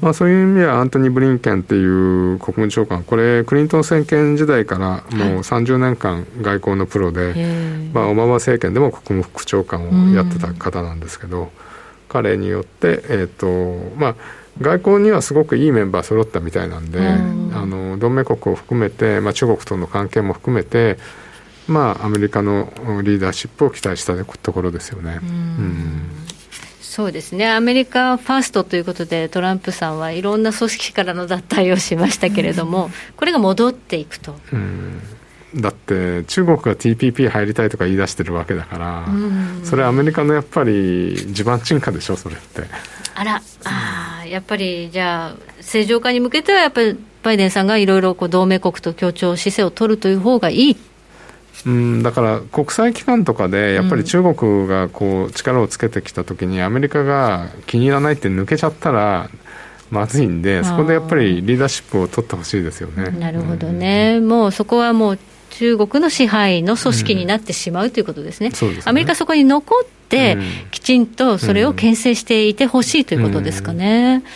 [0.01, 7.33] まあ、そういう意味ではアントニー・ブリンケンっていう国務長官これクリントン政権時代からもう30年間外交のプロで、
[7.93, 11.51] まあ、オバマ政権でも国務副長官をやってた方なんですけど、
[12.09, 14.15] 彼によって、えーとまあ、
[14.61, 20.97] 外交にはすごくいいメンバー揃ったみたいなんで、あの同盟国を含めて、まあ、中国との関係も含めて
[21.67, 22.69] まあ、アメリカの
[23.01, 25.19] リーダーシップを期待したところですよね。
[25.21, 26.09] うん
[26.95, 34.33] そうですね、アメリカファーストということで、トランプさんはいろんな組織からの脱退をしましたけれども、これが戻っていくと。
[34.53, 35.01] うん。
[35.57, 39.05] だって中国が TPP 入りたいとか言い出してるわけだから、
[39.65, 42.63] それアメリカのやっぱり地盤沈下でしょそれって。
[43.13, 50.77] あらあやっぱりじゃあ正常化に向けてはやっぱりバイデンさんがいろいろ同盟国と協調姿勢を取るという方がいい
[51.65, 59.29] うんだから国際機関とかでやっぱり中国がこう力をつけてきたときにアメリカが気に入らないって抜けちゃったら
[59.89, 63.11] まずいんでそこでやっぱりリーダーシップを取ってほしいですよね。
[63.11, 65.19] なるほどね、うん、もうそこはもう
[65.51, 70.37] 中国の支配の組織になってしまうということですね、うん、アメリカそこに残って、
[70.71, 74.15] きちんとそれを牽制していてほしいということですかね。
[74.15, 74.29] うんま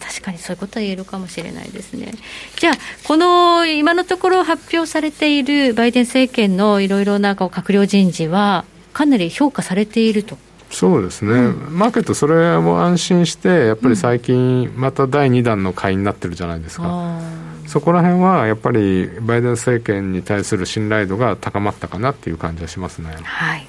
[0.00, 2.12] あ、確かにそういうことは言えるかもしれないですね。
[2.56, 10.38] じゃあ、この今のところ発表されているバイデン政権のいろいろな閣僚人事は、かなり評価されていると。
[10.70, 23.16] そうですね、うん、マーケット、それも安心して、やっぱり最近、また第2弾の買いになってるじゃないですか、うん、そこら辺はやっぱりバイデン政権に対する信頼度が高まったかなっていう感じはしますね。
[23.22, 23.68] はい、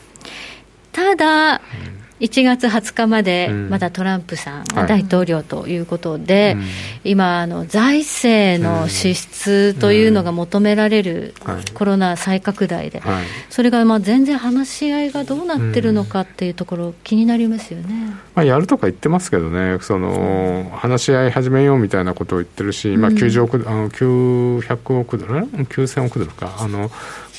[0.92, 6.64] ただ、うん1月20日までまだトランプさんが大統領ということで、は
[7.04, 11.36] い、今あの、財政の支出というのが求められる
[11.74, 26.56] コロナ再拡大で、はい、それがまあ全然話し合いがどうなってるのかっていうところ、気になりますよね、まあ、やるとか言ってますけどね、その話し合い始めようみたいなことを言ってるし、まあ、90億あの900億ドル、9000億ドルか。
[26.60, 26.90] あの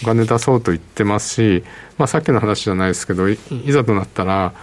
[0.02, 1.64] お金出そうと言ってますし、
[1.96, 4.54] まあ、さっきの話じゃないですけどいざとなったら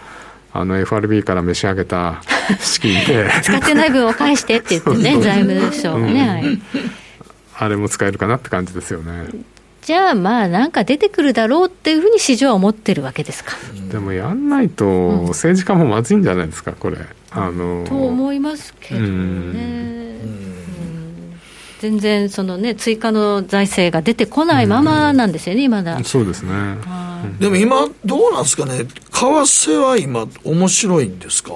[0.54, 2.22] あの FRB から召し上げた
[2.60, 3.30] 資金で。
[3.44, 6.50] 使ってない分を返してって言ってね財務省ね、うん。
[6.50, 6.62] はい、
[7.58, 9.28] あれも使えるかなって感じですよね。
[9.82, 13.52] じゃあまあなんか出てくるだろうっていうふうに市場は思ってるわけですか。
[13.92, 17.00] でもやんないと政治家もまずいんじゃないですかこれ。
[17.32, 20.05] あのと思いますけどね
[21.82, 26.04] 全然その、ね、追加の財政が出てこないままなんですよね、まだ。
[26.04, 26.52] そうですね、
[27.40, 31.52] でも今、どうなんですかね、為替は今、面白いんですか？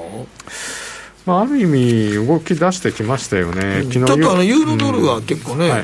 [1.25, 5.71] まあ、ある意味、動き出してきましたよね、昨日ちょっとあのユーロドルが結構ね、うん。
[5.71, 5.83] はい、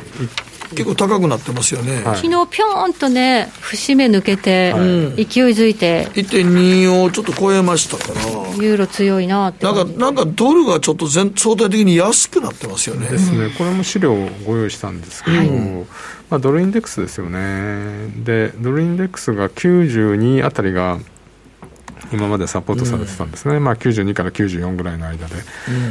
[0.72, 8.22] 結構高くなってますよね、はい、昨日ぴょんとね、節目抜けて、はい、勢いづいて、1.2をちょっと超えましたから、
[8.64, 9.66] ユーロ強いなって。
[9.66, 13.08] なんか、なんかドルがちょっと全相対的に安くなってますよね。
[13.08, 15.50] ですね、これも資料をご用意したんですけど、はい、
[16.30, 21.00] まあ、ドルインデックスですよね、で、ドルインデックスが92あたりが、
[22.12, 25.36] 今までサポートされてたんですね、うん、まあ、92から94ぐらいの間で、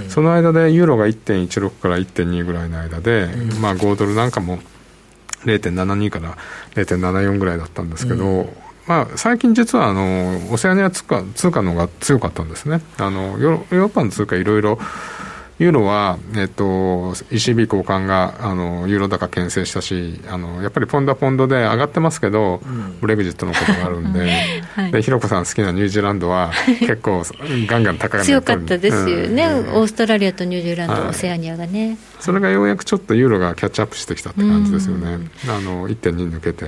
[0.02, 4.58] うん、その間でユーロが1.16から1.2ぐらいの間で、うん、まあ、5ドルなんかも
[5.44, 6.36] 0.72から
[6.74, 8.48] 0.74ぐらいだったんですけど、うん、
[8.86, 12.80] まあ、最近実はあのオセアニア通貨通貨の方が強かったんですね。
[12.98, 14.78] あのヨーロッパの通貨いろいろ
[15.58, 24.24] ユーロは、えっと、ECB 交換があのユーロ高牽制したしあのやっぱりポンドポンドで上がってますけど、うん、ブレグジットのことがあるんで。
[24.74, 27.22] はい、でひろこさん好きなニュージーランドは結構
[27.68, 31.96] ガンガン高が強かったですよね、うん、オーストラリアとニュージーランド、はい、オセアニアがね。
[32.18, 36.66] それがようやくちょっとユーロがキャッチアップしてきたって感じですよね、うん、あの1.2抜けて。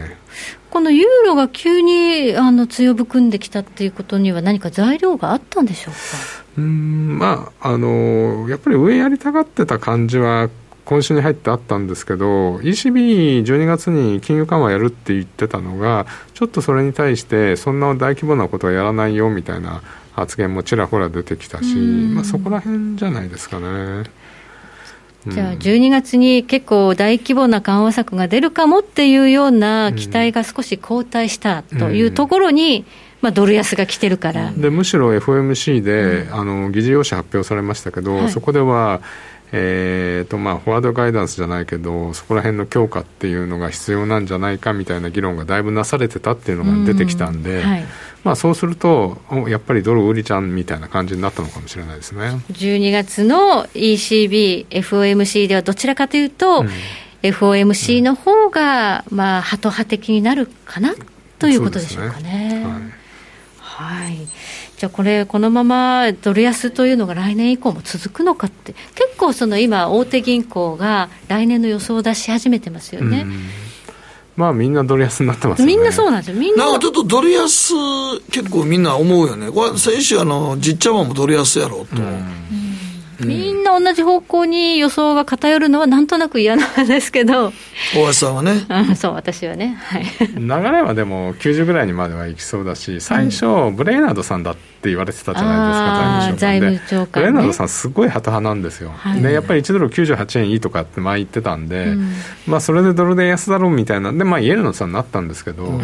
[0.71, 6.46] このユーロが急にあの強含んできたっていうことには何か材料があったんでしょうか？
[6.59, 10.49] うんまああのやっぱり上やりたがってた感じは
[10.87, 24.05] 今週に入ってあったんですけど ECB12 月に金融緩和やるって言ってたのがちょっとそれに対してそんな大規模なことはやらないよみたいな発言もちらほら出てきたし、まあ、そこら辺じゃないですかね。
[25.27, 34.53] じゃあ、12月に結構大規模な緩和策が出るかもっていうような期待が少し後退したというところに、うんまあ、ドル安が来てるから。
[34.53, 39.01] でむしろ FOMC で、うん、あの議事要旨発表されましたけど、はい、そこでは、
[39.53, 47.85] えーとまあ、フォワードガイダンスじゃないけどそこら辺の強化っていうのが必要なんじゃないかみたいな議論がだいぶなされてたっていうのが出てきたんで、はい、
[48.25, 52.41] まあ、そうするとやっぱりドル売りちゃんみたいな感じになったのかもしれないですね。
[52.53, 56.69] 12月の ECB、FOMC ではどちらかというと、うん、
[57.23, 60.95] FOMC の方がまあハト派的になるかな
[61.39, 62.96] ということでしょうかね。
[63.85, 64.29] はい、はい
[64.77, 73.27] じゃあこれ、このままドル安というのが来年以降も続くのかって、結構、その今、大手銀行が来年の予想を出し始めてますよね。
[74.37, 76.37] まあみんなドル安になってます、ね、みんなそうなんですよ。
[76.37, 76.67] みんな。
[76.67, 77.73] なんかちょっとドル安、
[78.31, 79.51] 結構みんな思うよね。
[79.51, 81.97] これ、先週あの、じっちゃまもドル安やろうと。
[81.97, 82.66] うん
[83.21, 87.53] みんな同じ方向に予想が偏るのはなんとなく嫌なんですけど。
[87.95, 102.13] 大橋さんはね、うん、そう私はね、はい、流れはでも90ぐらいにまではいきそうだし最初、うん、ブレイナードさんだって言われてたじゃないですか財務長官で、ね、ブレイナードさんすごいハト派なんですよ、はい、でやっぱり1ドル98円いいとかって前言ってたんで、うん、
[102.47, 105.81] まあそれでドルで安だろうみたいなんで、まあ、イエレンさんになったんですけど、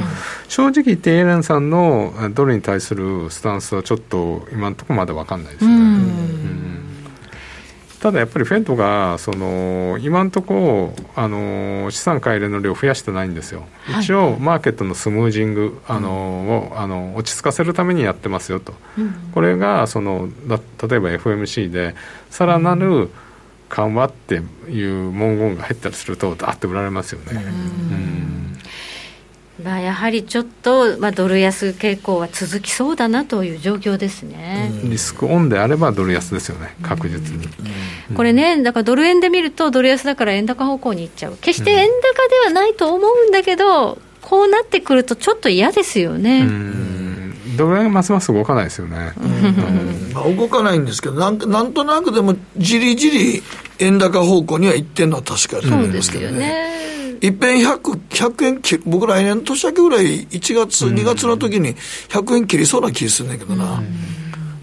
[0.49, 6.92] 正直言ってイエレンさんのドルに対するスタンスはちょっと今のところまで分かんないですね、うん
[8.03, 13.65] ただやっぱりフェットがその今のところあの資産買い入れの量を増やしてないんですよ、
[14.01, 20.57] 一応マーケットのスムージングあの、をあの落ち着かせるためにやってますよと、うん、これがその例
[20.97, 21.95] えば FMC で
[22.29, 23.09] さらなる
[23.69, 27.41] 緩和っていう文言が入ったりするとだって売られますよね。
[27.93, 28.42] うん
[29.65, 37.47] まあ、やはりちょっと、まあ、ドル安傾向は続きそうだなという状況ですね、うん、リスクオンであればドル安ですよね、確実に、
[38.11, 46.47] うん、これね、だからドル円で見ると、ドル安だから円高方向にいっちゃう、決して円高ではないと思うんだけど、こうなってくると、ちょっと嫌ですよね。
[47.57, 49.13] ドル円ますます動かないですよね、
[50.15, 53.43] まあ、動かないんですけどなん、なんとなくでも、じりじり
[53.79, 56.92] 円高方向にはいってるのは確かだと思いますけどね。
[57.23, 57.79] いっぺん100、
[58.11, 61.77] 100円切る、僕来年年明けぐらい、1月、2月の時に
[62.09, 63.81] 100円切りそうな気するんだけどな。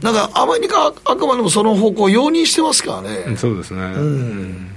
[0.01, 3.37] なんか、アメリカ、あくまでもその方向を容認してますからね。
[3.37, 3.81] そうですね。
[3.81, 4.69] うん。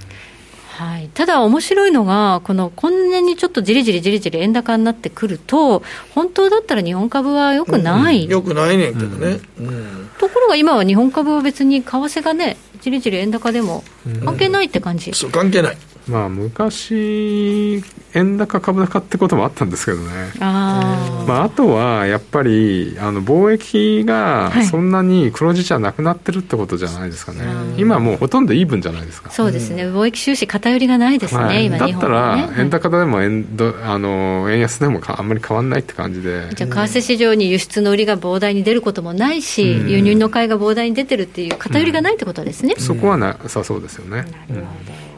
[0.75, 5.83] はい、ただ、面白いのが、このこんなにちょっとじりじりじりじり円高になってくると、
[6.15, 13.83] 本当だったら日本株はよくない、うん、よくないねんけどね、うん、ところが今は日本株は別に為替がね、じりじり円高でも
[14.25, 17.81] 関係ないって感じ、そう関係ないまあ、昔、
[18.13, 29.31] 円高株高ってこともあったんですけどね、あ,、まあ、あとはやっぱりあの貿易がそんなに黒字じゃなくなってるってことじゃないですかね、はい、今もうほとんどイーブンじゃないですか。
[29.31, 33.47] そうですね、貿易収支、偏りがないですね、はい、今、だったら、円高でも円
[33.83, 44.25] あの円安でもあんまり変わらないって感じで、じゃあ、為替市場に輸出の売りが膨大に出ることもないし、うん、輸入の買いが膨大に出てるっていう、偏りがないってことですね、うん、そこはなさそうですよね。
[44.49, 45.12] なるほど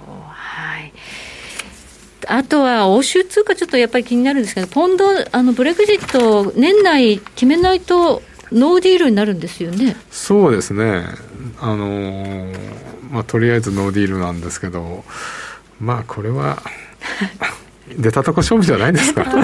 [2.27, 9.95] あとは欧州通貨、ちょっとやっぱり気になるんですけど、ポンド、あのブレグジット、年内決めないと、ノーディールになるんですよね。
[10.11, 11.05] そうですね、
[11.59, 15.03] あのー、まあ、とりあえずノーディールなんですけど、
[15.79, 16.61] まあ、これは
[17.97, 19.23] 出たとこ勝負じゃないですか。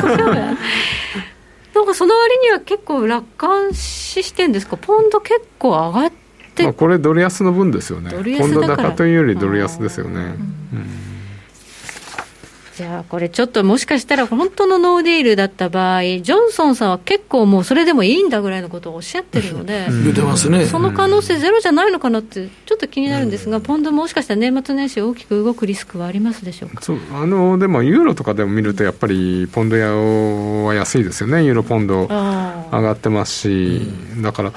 [1.73, 6.11] なんかその割には結構楽観視してんですか、ポンド結構上がっ
[6.53, 10.35] て、まあ、これ、ドル安の分ですよね、ポンド高というよりドル安ですよね。
[10.73, 11.10] うん
[12.81, 26.81] じゃあこれちょっともしかしたら本当のノーディールだった場合、ジョンソンさんは結構もうそれでもいいんだぐらいのことをおっしゃってるので、言ってますね、その可能性ゼロじゃないのかなって、ちょっと気になるんですが、ポンドもしかしたら年末年始大きく動くリスクはありますでしょうか？
[26.81, 29.93] そうあのでもユーロとかでも見ると、やっぱりポンド屋
[30.65, 32.09] は安いですよね、ユーロポンド上
[32.71, 33.81] がってますし、
[34.23, 34.53] だから。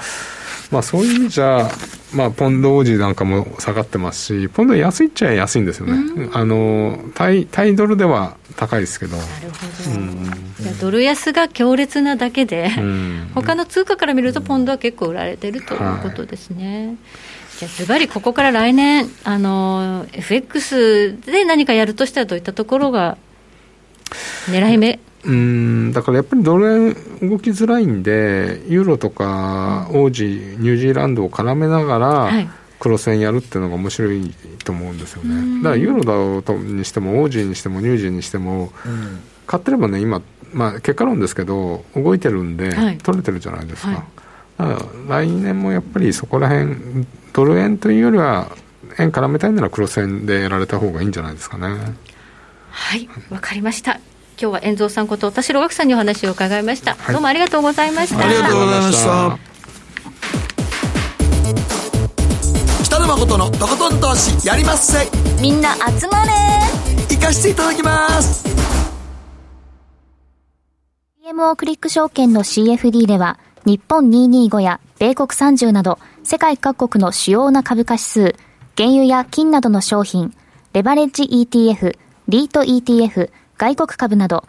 [0.71, 1.69] まあ、そういう意味じゃ、
[2.13, 16.87] まあ、ポンド王子なんかも下がってますし、ポンド安いっちゃ安いんですよね、うん、あのタイタイドルでは高いですけど、なるほど、うん、ドル安が強烈なだけで、うん、他の通貨から見ると、ポンドは結構売られてるということですね。
[16.87, 16.97] はい。
[17.59, 23.17] じゃあ、ずばりここから来年、あの FX で何かやるとしたら、どういったところが
[24.47, 24.99] 狙い目？
[25.25, 32.31] うんだからやっぱりドル円動きづらいんで、ユーロとか王子、ニュージーランドを絡めながら、
[32.79, 34.33] 黒線やるっていうのが面白い
[34.63, 35.63] と思うんですよね。
[35.63, 38.71] だからユーロだにしても、王子にしても、ニュージーにしても、
[39.47, 40.21] 買ってればね、今、
[40.53, 44.05] まあ、結果論ですけど、動いてるんで、取れてるじゃないですか。
[44.57, 48.55] はい、来年もやっぱりそこら辺ドル円というよりは、
[48.99, 51.95] 円絡めたいなら黒線でやられた方がいいんじゃないですかね。
[52.75, 53.99] はいわかりました
[54.37, 58.25] 今日は遠蔵さんこと田代岳さんにお話を伺いました、はい、どうもありがとうございました。
[58.25, 59.39] ありがとうございました。
[62.83, 65.09] 北野誠のとことん投資やりまっせ。
[65.41, 66.31] みんな集まれ。
[67.09, 68.45] 行かしていただきます。
[71.23, 78.35] CMO クリック証券の CFD では日本225や米国30など世界各国の主要な株価指数
[78.77, 80.35] 原油や金などの商品
[80.73, 84.43] レバレッジ ETF リート ETF 外国株など、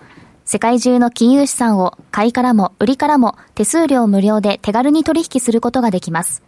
[0.45, 6.43] 世界中の金融資産を買いからも売りからも手数料無料で手軽に取引することができます。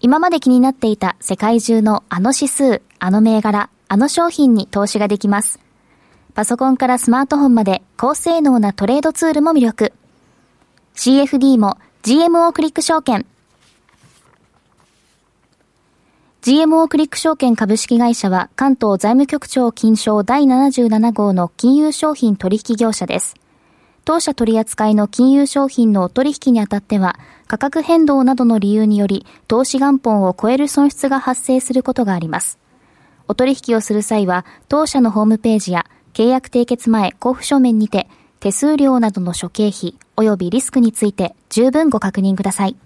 [0.00, 5.60] 今まで気になっていた世界中のあの指数、あの銘柄、あの商品に投資ができます。
[6.34, 9.92] パソコンからスマートフォンまで高性能なトレードツールも魅力。
[10.94, 13.26] CFD も GMO クリック証券。
[16.42, 23.34] GMO クリック証券株式会社は関東財務局長金賞第77号の金融商品取引業者です。
[24.06, 32.58] 当社取扱いの金融商品の取引にあたっては価格変動などの理由により投資元本を超える損失が発生することがあります。
[33.28, 35.84] お取引をする際は当社のホームページや
[36.14, 38.08] 契約締結前交付書面にて
[38.40, 42.76] 手数料などの諸経費及びリスクについて十分ご確認ください。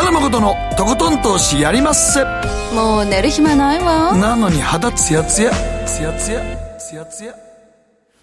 [0.00, 2.24] 北野誠のとことん投資やりまっせ。
[2.74, 4.16] もう寝る暇ないわ。
[4.16, 5.50] なのに肌ツヤツヤ。
[5.84, 6.40] ツヤツヤ。
[6.78, 7.34] ツヤツヤ。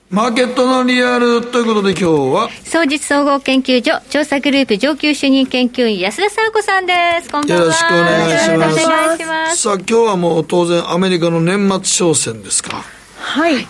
[0.09, 2.49] マーケットのリアルということで今日は。
[2.63, 7.29] 総実総合研究所調査グループ上級主任研究員安田沙子さんです。
[7.29, 7.63] こんばんは。
[7.65, 8.49] よろしくお願いします。
[8.49, 9.57] よろしくお願いします。
[9.61, 12.83] さあ今日はもう当然アメリカの年末商戦ですか
[13.19, 13.53] はい。
[13.53, 13.65] はい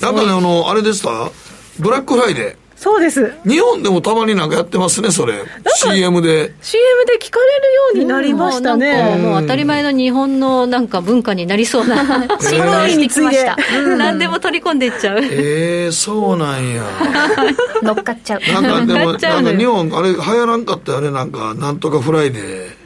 [0.00, 1.32] なんかねあのあれでした
[1.80, 3.32] ブラックフライデーそうです。
[3.46, 5.34] 日本でもたまになんかやってますねそれ。
[5.76, 6.52] CM で。
[6.60, 9.22] CM で聞かれるようになりましたもうなんかね。
[9.22, 12.02] もう当たり前の日本のなんか文化になりそうな
[12.42, 13.56] 振動してきました、
[13.96, 15.20] 何でも取り込んでいっちゃう。
[15.22, 16.82] ええそうなんや。
[17.84, 18.52] 乗っかっちゃう。
[18.52, 19.58] なんかでもなんのよ。
[19.58, 22.81] 日本あれ流行らんかったよあれなんかなんとかフライデー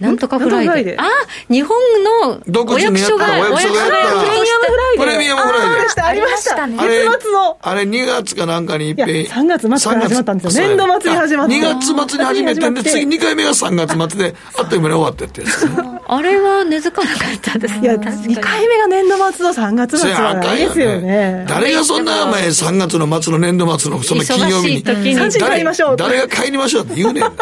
[0.00, 1.00] なんとかフライデー。
[1.00, 1.04] あ
[1.48, 1.78] 日本
[2.26, 4.24] の独お役所がお役所がやった。
[4.24, 5.04] プレミアムフライデー。
[5.04, 5.70] プレミアムフライデー。
[5.70, 6.62] あそうでした、ありました。
[6.62, 7.58] あれ月末の。
[7.60, 10.66] あれ2月かなんかにいっぺんいや3月末から始まったんですよ。
[10.66, 15.68] 3月年度末に始まった2月末に始めてんで次2回目が3月末であっという間に終わってってやつ
[16.12, 18.36] あれは根付かなかったですいや、確かに。
[18.36, 21.00] 2回目が年度末の3月そ末ないですよね。
[21.02, 21.46] ね。
[21.48, 25.16] 誰がそんな前3月の末の年度末のその金曜日に忙しい時に。
[25.16, 25.96] 3時に帰りましょう。
[25.96, 27.34] 誰誰が帰りましょうって言うねんな、は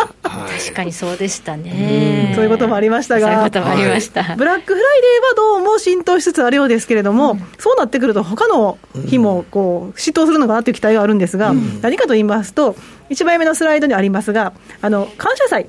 [0.54, 0.60] い。
[0.60, 8.78] 確かにそうでしたねいうこともありましたが、そういうこともありました、ブラックフライデーはどうも浸透しつつあるようですけれども、そうなってくると、他の
[9.08, 12.76] 日もこう浸透するのかなという期待があるんですが、何かと言いますと、
[13.10, 15.66] 1枚目のスライドにありますが、あの感謝祭。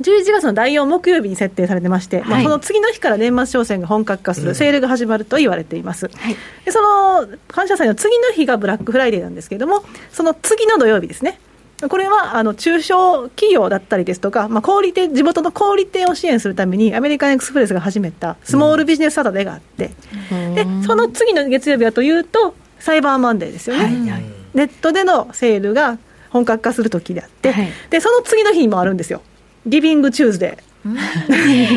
[0.00, 2.42] 11月の第4木曜日に設定されてまして、まあ、はい。
[2.42, 6.36] その次の日から年末商戦が本格化する、セールが始まると言われています、はい。
[6.66, 11.40] でその感謝祭の次の日がブラックフライデーなんですけれども、その次の土曜日ですね、
[11.88, 19.90] これはあの中小企業だったりですとか、まあ、小売店地元の小売店を支援するために、アメリカンエクスプレスが始めたスモールビジネスサタデーがあって、
[20.54, 25.98] でその次の月曜日はというと、サイバーマンデーですよね、ネットでのセールが
[26.30, 27.68] 本格化する時であって、はい。
[27.90, 29.20] でその次の日にもあるんですよ、
[29.66, 30.62] ギビングチューズデー、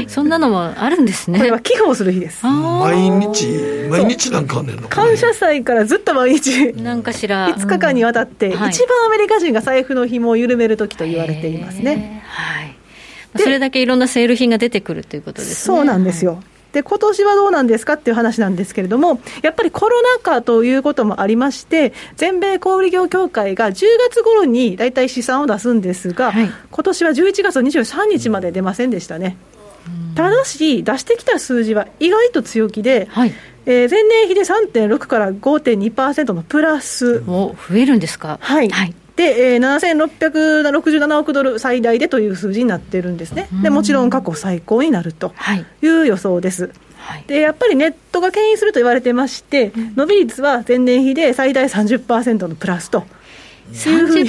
[0.08, 1.40] そんなのもあるんですね。
[1.40, 2.46] これは寄付をする日です。
[2.46, 3.48] 毎日？
[3.90, 4.88] 毎日なんかあんねんの？
[4.88, 6.74] 感謝祭からずっと毎日。
[6.74, 8.72] なんかしら5日間にわたって、一はい。
[8.72, 12.24] 番アメリカ人が財布の紐を緩める時と言われていますね。
[12.26, 12.76] はい。
[13.38, 15.56] それだけいろんなセール品が出てくるということですね。
[15.78, 16.42] そうなんですよ。
[16.72, 26.50] で今年はどうなんですかっていう話なんですけれども、やっぱりコロナ禍ということもありまして、全米小売業協会が10月頃に大体試算を出すんですが、はい。
[26.70, 29.38] 今年は11月23日まで出ませんでしたね。
[30.16, 33.34] ただし、出してきた数字は意外と強気で、はい。
[33.66, 37.24] えー前年比で3.6から5.2%のプラス。
[37.28, 38.38] お増えるんですか？
[38.42, 40.40] はい、はいで、えー、
[40.80, 45.66] 7667億ドル最大でという数字になってるんですね、でもちろん過去最高になるとはい。
[45.82, 46.72] いう予想です。
[46.96, 47.26] はい。
[47.28, 53.04] でやっぱりネットが牽引すると言われてまして、伸び率は前年比で最大30%のプラスと
[53.72, 54.28] 30%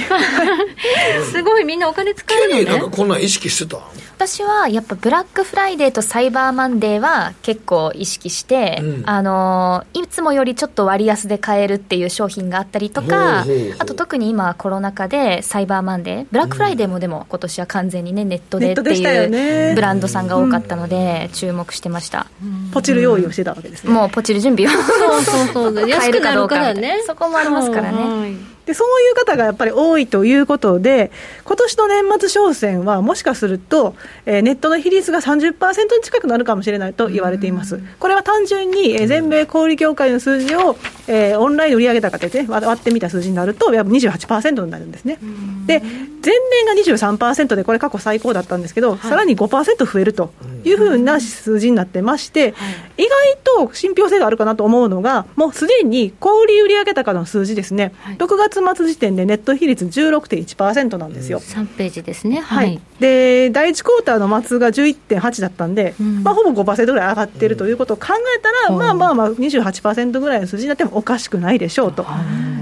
[1.31, 3.81] すごいみんなお金使ケニーなんかこんなん意識してた？
[4.21, 9.09] 私はやっぱブラックフライデーとサイバーマンデーは結構意識して、うん。
[9.09, 13.75] あのいつもよりちょっと割安で買えるっていう商品があったりとか、ほうほうほう。
[13.79, 19.71] あと特に今はコロナ禍でサイバーマンデーブラックフライデーもでも今年は完全にねネットでっていね。
[19.71, 22.27] うブランドさんが多かったので注目してました、
[22.73, 23.91] ポチる用意をしてたわけですね。
[23.91, 25.89] もうポチる準備をそうそうそう。
[25.89, 27.01] 安 買えくなるるかどうかからね。
[27.07, 27.97] そこもありますからね。
[27.97, 31.11] はいでそういう方がやっぱり多いということで、
[31.45, 33.95] 今年の年末商戦は、もしかすると、
[34.25, 35.57] えーネットの比率が30%に
[36.03, 37.79] 近くなるかもしれないと言われています。
[37.99, 40.75] これは単純に、えー全米小売協会の数字を、
[41.07, 45.17] えーオンライン売上高で、ね、割割ってみた数字になると、やっぱ28%になるんですね。
[45.65, 46.33] で、前
[46.65, 46.73] 年が
[47.17, 50.31] 23%で、これ過去最高だったんですけど、さらに5%増えると
[50.63, 52.53] いうふうな数字になってまして、
[52.97, 61.39] 意外と信憑性があるかなと思うのが、もうすでに小売売上高の数字ですね、はい、6月末時点でネット比率16.1%なんですよ。
[61.39, 72.05] 3ページですね、はい、はい、で第1クォーターの末が11.8だったんで、うん、まあ、ほぼ5%ぐらい上がっているということを考えたら、うん、まあまあまあ28%ぐらいの数字になってもおかしくないでしょうと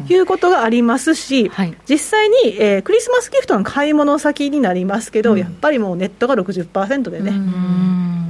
[0.10, 0.16] い。
[0.16, 7.34] うことがありますし、はい、実際に、えー、クリスマスギフトの買い物先になりますけど、うん、やっぱりもうネットが60%でね。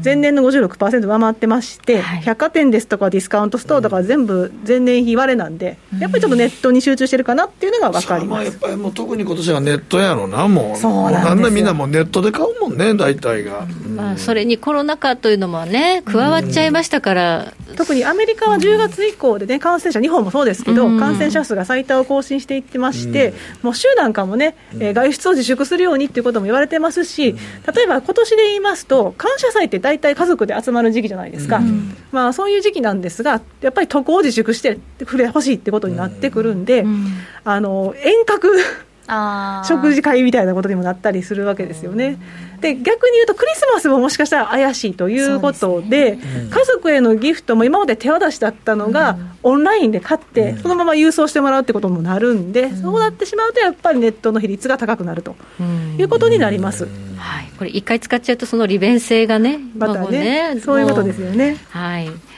[0.03, 13.67] 前年の56%上回ってまして、はい、百貨店ですとかディスカウントストアとか全部前年比割れなんで、やっぱりちょっとネットに集中してるかなっていうのが分かります、やっぱりもう特に今年はネットやろな、もう、そうなんだみんなもうネットで買うもんね、大体が。
[13.95, 27.35] まあ、それにコロナ禍というのもね、加わっちゃいましたから、特にアメリカは10月以降でね、感染者、日本もそうですけど、感染者数が最多を更新していってまして、もう週なんかもね、えー、外出を自粛するようにっていうことも言われてますし、
[27.73, 37.13] 例えば今年で言いますと、感謝祭って大体家族で集まる時期じゃないですか、うん、まあ、そういう時期なんですが、やっぱり渡航を自粛して触れほしいってことになってくるんで、うん、
[37.43, 38.49] あの遠隔
[39.67, 42.19] 食事会みたいなことにもなったりするわけですよね。
[42.61, 55.35] で逆に言うとクリスマスももしかしたら怪しいということで、ねうん、家族へのギフトも今まで手渡しだったのが、オンラインで買って、そのまま郵送してもらうってこともなるんで、そうなってしまうとやっぱりネットの比率が高くなると
[55.97, 56.83] いうことになります。
[57.17, 61.57] はい、これ一回使っちゃうとその利便性がねまたね、ね、そういうことですよね。
[61.69, 62.28] はい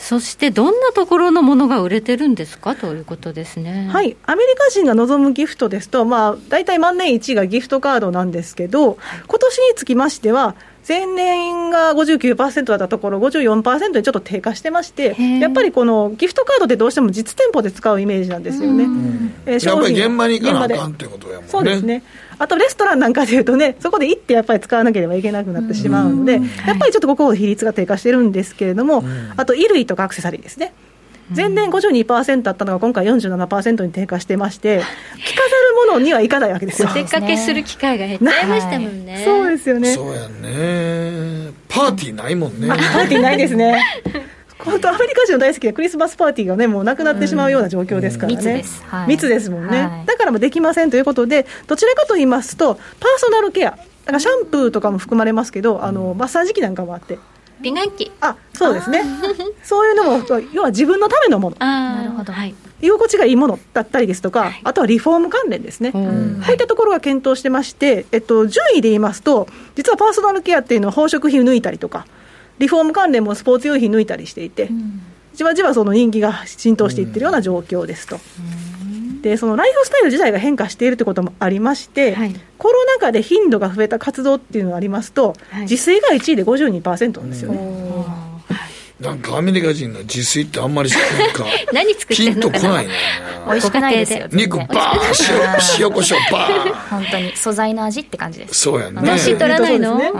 [0.00, 2.74] そしてどんなところのものが売れてるんですか？
[2.76, 3.88] ということですね。
[3.92, 10.54] はい、アメリカ人が望むギフトですと、まあ、大体万年1位がギフトカードなんですけど、今年につきましては、
[10.88, 18.84] 前年が59%だったところ、54%にちょっと低下してまして、やっぱりこのギフトカードってどうしても実店舗で使うイメージなんですよね。
[19.44, 21.50] えー、やっぱり現場に行かなあかんってことやもんね。
[21.50, 22.02] そうですね。
[22.38, 29.04] あとレストランなんかでいうとね、そこで行ってやっぱり使わなければいけなくなってしまうので、やっぱりちょっとここ比率が低下してるんですけれども、
[29.36, 30.72] あと衣類とかアクセサリーですね。
[31.34, 34.82] 前年52%だったのが今回47%に低下してまして、
[35.24, 36.88] 着飾るものにはいかないわけですよ。
[36.90, 39.22] お出かけする機会が減っちゃいましたもんね。
[39.24, 39.94] そうですよね。
[39.94, 41.52] そうやね。
[41.68, 42.68] パーティーないもんね。
[42.68, 43.82] パーティーないですね。
[44.58, 52.84] 本当アメリカ人の大好きなクリスマスパーティーがねもうなくなってしまうような状況ですからね、密です、はい、密ですもんね、はい、だからもできませんということでどちらかと言いますとパー
[53.18, 53.70] ソナルケア。
[53.70, 57.18] だからシャンプーとかも含まれますけどあのマッサージ機なんかもあって
[57.60, 58.12] 美顔器。
[58.20, 59.02] あそうですね。
[59.62, 61.56] そういうのも要は自分のためのもの。
[61.58, 62.32] なるほど。
[62.32, 62.54] はい。
[62.80, 66.02] 居心地がいいものだったりですとか、あとはリフォーム関連ですね、こう
[66.52, 72.06] いったところが検討してまして、えっと、順位で言いますと、実はパーソナルケアっていうのは、宝飾品を抜いたりとか、
[72.58, 74.70] リフォーム関連もスポーツ用品抜いたりしていて、
[75.34, 78.20] じわじわその人気が浸透していってるような状況ですと。
[79.22, 88.08] でそのライフスタイル自体が変化しているということもありまして、はい、コロナ禍で頻度が増えた活動っていうのがありますと、はい、自炊が1位で52%なんですよね。
[89.00, 91.44] なんかアメリカ人の自炊ってあんまりなんか。
[91.72, 92.58] 何作ってんのかな。
[92.58, 92.92] ピンとこないね。
[93.46, 94.68] 美味しくないですよ肉バーン
[95.78, 98.60] 塩塩コショウバーン本当に素材の味って感じです。
[98.60, 99.00] そうやね。
[99.00, 100.10] だし取らないの、ね、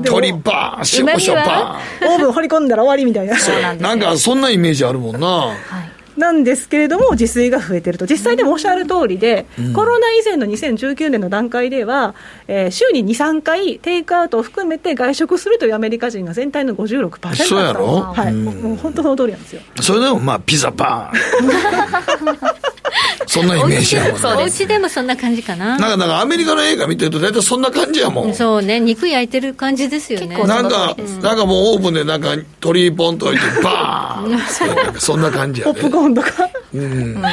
[0.00, 3.38] 鶏バーン塩コショウバーンオーブン掘り込んだら終わりみたいな。
[3.38, 12.14] そうなんかそんなイメージあるもんな、はいなんですけれども、自炊が増えてると、実際でもおっしゃる通りで、うん、コロナ以前の2019年の段階では、
[12.46, 19.62] えー、週に2、3回、テイクアウトを含めて外食するというアメリカ人が全体の56%だったそうやろ、はい、うん、もう本当その通りなんですよ。
[19.80, 22.38] それでもまあ、ピザバーン
[23.26, 24.42] そんなイメージやもんね。
[24.42, 25.76] お家でもそんな感じかな。
[25.76, 28.34] なんか、なんかアメリカの映画見てると大体そんな感じやもん。
[28.34, 30.36] そうね、肉焼いてる感じですよね。
[30.44, 35.74] なんか、なんかもうオーブンでなんか鶏ポンと置いてバーン そんな感じやね。
[35.74, 36.48] ポップコーンとか。
[36.74, 37.22] うん。
[37.22, 37.30] は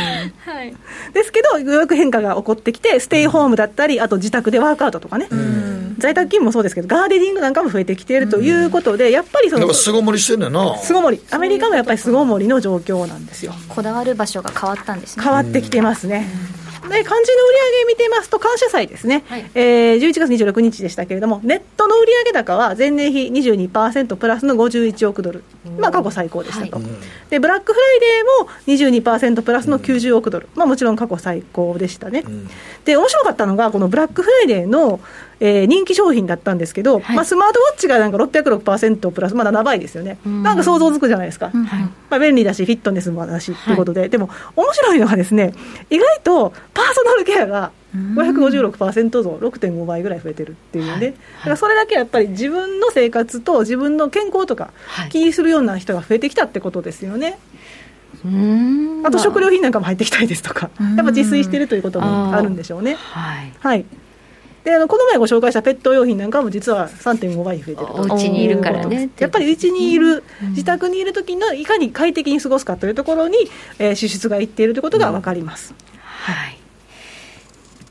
[0.64, 0.74] い。
[1.14, 5.28] ですけど、ようやく変化が起こってきて、ステイホームだったり、あと自宅でワークアウトとかね。
[6.02, 9.74] 在宅勤務もそうですけど、ガーデニングなんかも増えてきているということで、やっぱりその。
[9.74, 10.78] 巣ごもりしてんだよな。
[10.80, 11.22] 巣ごもり。
[11.32, 13.54] アメリカもやっぱり巣ごもりの状況なんですよ。
[13.70, 15.24] こだわる場所が変わったんですね。
[15.24, 16.28] 変わってきてますね。
[16.90, 25.44] で漢字の売上見てますと、感謝祭ですね、はい、えー、11月26日でしたけれども、ネットの売上高は前年比22%プラスの51億ドル、
[25.78, 26.86] まあ、過去最高でしたと、はい、
[27.30, 32.24] でブラックフライデーも22%プラスの90億ドル、まあ、もちろん過去最高でしたね。
[32.84, 35.00] で面白かったのが、このブラックフライデーの
[35.44, 40.44] えー、人気商品だったんですけど、はい、まあ、スマートウォッチがなんか606%プラス、まだ7倍ですよね、ん。
[40.44, 41.82] なんか想像つくじゃないですか、うんはい、
[42.12, 45.54] まあ、便利だし、フィットネスもだしということで、はい、でも面白いのはですね、
[45.90, 51.14] 意外とパーソナルケアが556%増、6.5倍ぐらい増えてるっていうね、はい、だ
[51.44, 54.70] からそれだけやっぱり自分の生活と自分の健康とか、
[55.10, 57.40] 気にするような人が増えてきたってことですよね。
[59.04, 62.94] あと食料品なんかも入ってきたりですとか、やっぱ自炊してるということもあるんでしょうね。
[62.94, 63.86] はい、はい
[64.64, 67.94] であのこの前ご紹介したペット用品なんかも実は3.5倍増えてると。
[67.94, 69.10] お家にいるからね。
[69.18, 73.38] やっぱりうちにいる、自宅にいる時のいかに快適に過ごすかというところに、
[73.80, 75.74] えー支出がいっているということが分かります。
[75.98, 76.58] はい。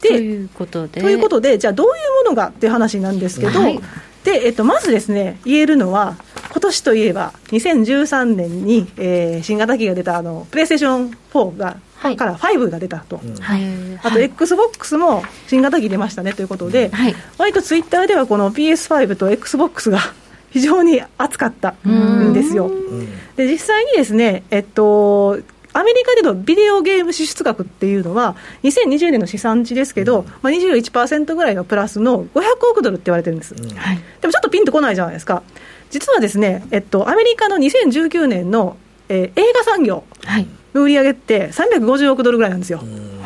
[0.00, 1.00] でということで。
[1.00, 3.80] ということで、じゃあどういうものがっていう話なんですけど、はい。
[4.22, 6.16] でえっと、まずですね、言えるのは、
[6.52, 11.76] 今年といえば、2013年に、えー新型機が出たあのプレイステーション4が、はい
[12.16, 13.20] から5が出たと。
[13.40, 13.62] はい。
[14.02, 17.14] あと、XBOX も新型機出ましたねということで、はい。
[17.38, 19.98] 割とツイッターではこの PS5 と XBOX が
[20.50, 22.32] 非常に熱かったん。
[22.32, 22.70] ですよ。
[23.36, 25.38] で実際にですね、えっと、
[25.72, 28.34] アメリカでのビデオゲーム支出額っていうのは、
[28.64, 32.42] 2020年の試算値ですけど、まあ、21%ぐらいのプラスの500
[32.72, 33.54] 億ドルって言われてるんです。
[33.54, 35.42] でもちょっとピンとこないじゃないですか。
[35.90, 38.76] 実はですね、えっと、アメリカの2019年の、
[39.08, 42.82] えー映画産業はいの売り上げって350億ドルぐらいなんですよ。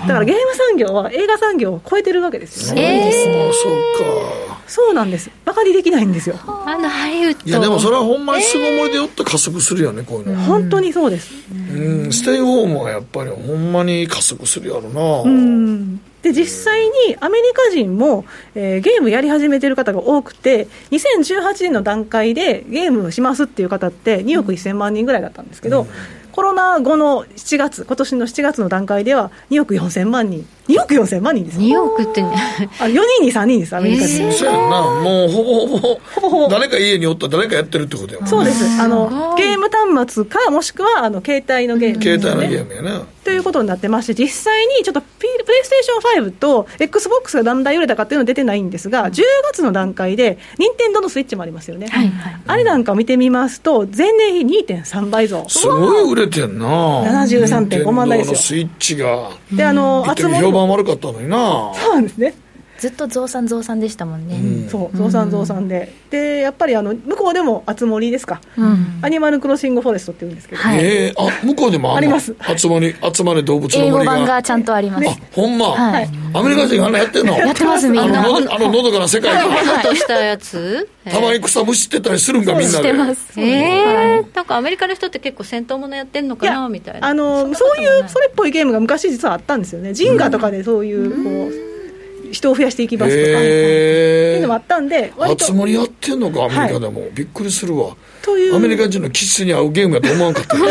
[0.06, 3.04] だからゲーム産業は映画産業を超えてるわけですよね。
[3.04, 5.30] ああそうかそうなんです。
[5.44, 6.36] バカにできないんですよ。
[6.44, 11.32] あのハリウッドいやでもそれはほんまに巣ごもりでよって加速するよねこういうの本当にそうです。
[11.50, 18.24] うんステイホームはやっぱりほんまに加速するやろなうんで実際にアメリカ人も、
[18.54, 25.86] えーゲームやり始めてる方が多くて、2018年の段階でゲームをしますっていう方って2億1000万人ぐらいだったんですけど、
[26.34, 32.34] コロナ後の7月、今年の7月の段階では2億4000万人、2億4000万人です2億ってね。
[32.80, 34.32] あ4人に3人です、アメリカ人。
[34.32, 34.82] そうやんな。
[34.82, 36.48] もうほぼほぼほぼほぼ。
[36.48, 38.64] 誰か家におったら誰かやってるってことやもんそうです。
[38.82, 43.06] あのゲーム端末か、もしくはあの携帯のゲームですね、携帯のゲームやな。
[43.22, 45.02] ということになってまして、実際にちょっと
[45.44, 49.22] プレイステーション5と XBOX がだんだん売れたかっていうのは出てないんですが、10
[49.52, 51.88] 月の段階で、任天堂のスイッチもありますよね、
[52.46, 55.44] あれなんかを見てみますと、前年比2.3倍増。
[55.48, 56.66] すごい売れてんな。
[57.24, 58.36] 73.5万台ですよ。
[58.36, 59.30] スイッチが。
[59.52, 61.72] であの評判悪かったのにな。
[61.74, 62.34] そうなんですね、
[62.84, 68.42] ずっと増産増産でしたもんね、そう増産増産で、でやっぱりあの向こうでも熱盛ですか、
[69.00, 72.36] アニマルクロッシングフォレストっていうんですけど、ええあ向こうでもあります。
[72.54, 76.10] 集まり集まれ動物の英語森が版がちゃんとあります、あほんま、はい。
[76.34, 77.38] アメリカ人があんなやってんの？
[77.38, 78.20] やってますみんな。
[78.20, 80.86] あのあののどかな世界ほでんとしたやつ。
[81.10, 83.40] たまに草むしってたりするんかみんなしでてます。
[83.40, 87.08] えー、なんかアメリカの人って結構戦闘ものやってんのかなみたいな。
[87.08, 91.73] あのそういうそれっぽいゲームが昔実はあったんですよね、ジンガとかでそういうこう
[92.34, 97.96] 人を増やしていきますとか、っていうのもあったんで、割と集まりやってんのかアメリカでも、びっくりするわ。
[98.22, 98.56] という。
[98.56, 100.56] アメリカ人の気質に合うゲームやと思わんかった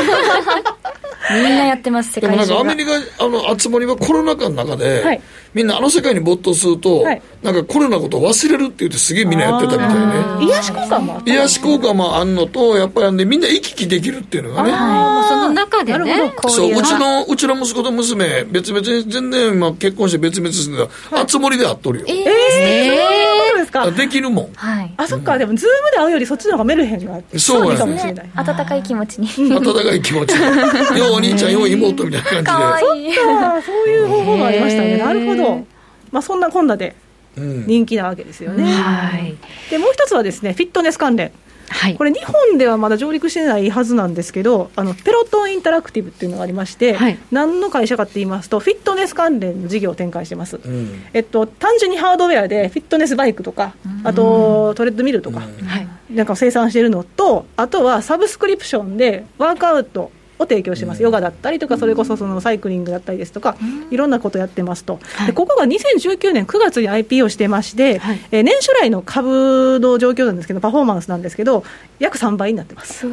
[1.34, 5.22] みんなやってます世でもなんかアメリカあの集まりはコロナ禍の中で、はい
[5.54, 7.22] みんなあの世界に没頭すると、はい。
[7.44, 10.08] なんかコロナのことを忘れるって言ってすげえみんなやってたみたい
[10.40, 10.46] ね。
[10.46, 14.72] 癒し効果も癒し効果もあんのとやっぱりあんでみんな行き来できるっていうのがね。
[15.28, 16.34] その中でね。
[16.42, 23.84] ほそううちのうちの息子と娘別々に全然、まあ、結婚して別々に住んでたあつ森で会っとるよ、えー、そういうことですか？
[23.84, 24.54] あできるもん。
[24.56, 24.94] はい。
[24.96, 29.28] あそっか、でもズームで会うよりそっちの方がメルヘンがそうやねいいかもしれない、温かい気持ちに。
[29.54, 30.34] 温かい気持ち。
[30.98, 32.44] ようお兄ちゃんよう妹みたいな感じで。
[32.44, 32.84] かわい。
[32.84, 33.14] い
[33.66, 35.43] そういう方法がありましたね、なるほど、
[36.12, 36.96] まあ、そんなこんなで
[37.36, 37.66] うん。
[37.66, 39.36] 人気なわけですよね、はい。
[39.72, 41.32] でもう一つはですねフィットネス関連。
[41.70, 41.96] はい。
[41.96, 47.18] これ日本ではまだ上陸してないはずなんですけどあのペロトンインタラクティブっていうのがありまして、はい。
[47.32, 51.04] 何の会社かって言いますとフィットネス関連の事業を展開してます、うん。
[51.14, 53.74] えっと、単純にハードウェアでフィットネスバイクとか、
[54.04, 55.46] あとトレッドミルとか、は
[55.80, 55.88] い。
[56.14, 60.12] なんかを生産しているのと、あとはサブスクリプションでワークアウト
[60.44, 63.58] を提供してます、ヨガだったりとか、それこそそのサイクリングだったりですとか、
[63.92, 68.20] いろんなことやってますと、でここが2019年9月に IPO してまして、はい。
[68.32, 71.64] えー年初来の株の状況なんですけど、パフォーマンスなんですけど、
[72.00, 73.06] 約3倍になってます。
[73.06, 73.12] えー、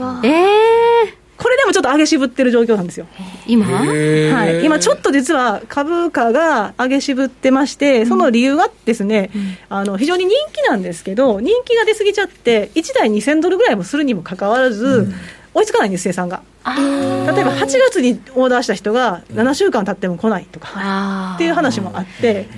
[1.36, 3.06] これでもちょっと上げ渋ってる状況なんですよ。
[3.46, 3.64] 今？
[3.66, 9.30] はい、今ちょっと実は株価が上げ渋ってまして、その理由がですね、
[9.68, 15.12] あの非常に人気なんですけど、人気が出過ぎちゃって、1台2000ドルぐらいもするにもかかわらず、
[15.54, 16.42] 追いつかないんです、生産が。
[16.64, 22.48] 例えば8月にオーダーした人が7週間経っても来ないとかあっていう話もあって、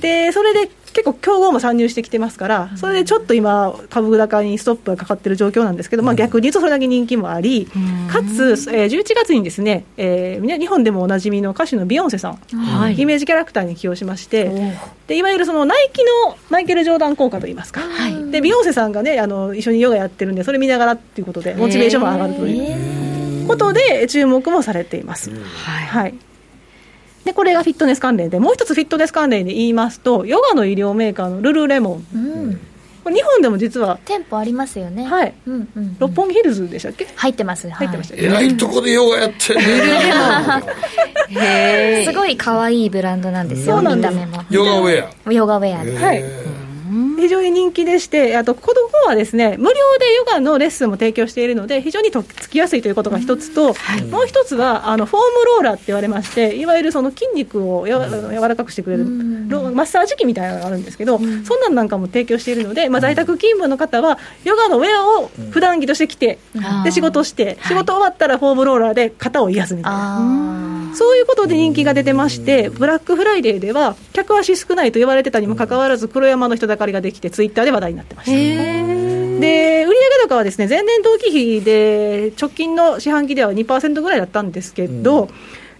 [0.00, 7.68] でそれで結構、競合も参入してきてますから、それでちょっと今、株高にストップがかかってる状況なんですけど、まあ、逆に言うとそれだけ人気もあり、
[8.10, 12.98] かつ、えー11月にですね、えー日本でもおなじみの歌手のビヨンセさん、はい。
[12.98, 14.72] イメージキャラクターに起用しまして、
[15.06, 17.82] でいわゆるそのナイキのマイケル・ジョーダン効果といいますか、
[18.30, 25.30] でビヨンセさんがねあの、一緒にヨガやってるんで、それ見ながらっていうことで、モチベーションも上がるということで、注目もされています。
[25.92, 26.14] はい
[27.26, 32.58] でこれがフィットネス関連で、もう一つフィットネス関連で言いますと、ヨガの医療メーカーのルルレモン、
[33.04, 35.04] これ日本でも実は店舗ありますよね。
[35.04, 37.06] はい、うんうん、六本木ヒルズでしたっけ？
[37.14, 37.68] 入ってます。
[37.70, 39.64] 入ってました、えらいとこでヨガやってるね。
[42.04, 43.80] すごい可愛いブランドなんですよ。
[43.80, 44.42] 見た目も。
[44.50, 45.32] ヨガウェア。
[45.32, 46.24] ヨガウェアで、はい
[47.18, 53.74] 非常に人気でして、あと、この方はですね、無料でヨガのレッスンも提供しているので、非常にとっつきやすいということが一つと、
[54.10, 59.04] もう一つは、あの、フォームローラーって言われまして、いわゆるその筋肉をやわ柔らかくしてくれる、
[59.48, 66.38] ロマッサージ機みたいなのがあるんですけど、そんなんなんかも提供しているので、まあ、在宅勤務の方は、ヨガのウェアを普段着として着て、
[66.84, 70.65] で、仕事して、仕事終わったらフォームローラーで肩を癒すみたいな。
[70.94, 78.32] そういうことで人気が出てまして、ブラックフライデーでは、客足少ないと言われてたにもかかわらず、黒山の人だかりができて、ツイッターで話題になってました。
[79.40, 79.94] で、売上
[80.28, 85.28] 高はですね、前年同期比で、直近の四半期では2%ぐらいだったんですけど、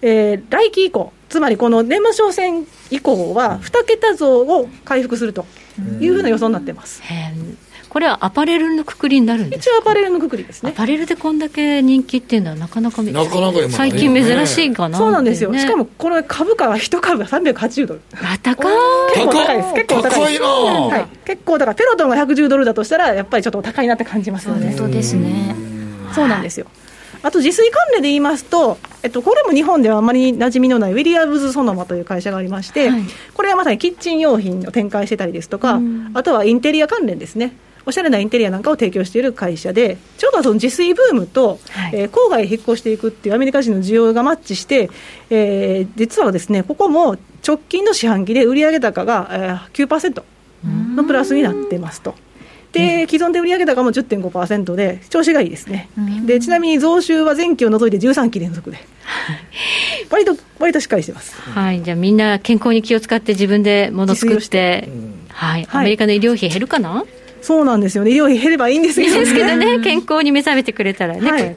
[0.03, 5.47] えー来期以降、つまりこの年末商戦以降は、2桁増を回復すると
[6.01, 7.03] いうふうな予想になってます。
[7.97, 10.71] これはアパレルのくくりになるんです一応アパレルのくくりですね。
[10.71, 15.57] アパレルでこんだけ人気っていうのはなかなかなかなか今最近珍しいかなそうなんですよ。
[15.57, 18.03] しかも、この株価は1株が380ドル。
[18.17, 18.77] あ高い
[19.15, 19.73] 結構高いです。
[19.73, 20.13] 結構高いです。
[20.13, 21.07] 高いなはい。
[21.25, 24.77] 結構だからペロトンが110ドルだとしたらやっぱりちょっと高いなって感じますよね。
[24.77, 25.57] 本当ですね
[26.13, 26.67] そうなんですよ。
[27.23, 32.91] あと自炊関連で言いますと、えっと、これも日本ではあまり馴染みのないウィリアムズ・ソノマという会社がありまして、
[33.33, 35.81] これはまさにキッチン用品を展開してたりですとか、
[36.13, 37.57] あとはインテリア関連ですね。
[37.87, 41.61] おしゃれなインテリアなんかを提供している会社で、ちょうどその自炊ブームと、
[41.93, 44.91] えー郊外へ引っ越していくっていうアメリカ人の需要がマッチして、
[45.30, 47.16] えー実はですね、ここも
[47.47, 50.22] 直近の四半期で売上高が、えー、9%
[50.97, 52.14] のプラスになってますと。
[52.72, 55.89] で、既存で売上高も10.5%で、調子がいいですね。
[56.26, 58.78] で、ちなみに増収は前期を除いて13期連続で。
[60.11, 61.41] 割と、割としっかりしてます。
[61.41, 64.89] はい、じゃあみんな健康に気を使って自分で物作って、
[65.28, 67.05] はい、アメリカの医療費減るかな、
[67.47, 68.11] そうなんですよね。
[68.11, 71.57] 医療費減ればいいんですけどいいですけどね、健康に目覚めてくれたらね。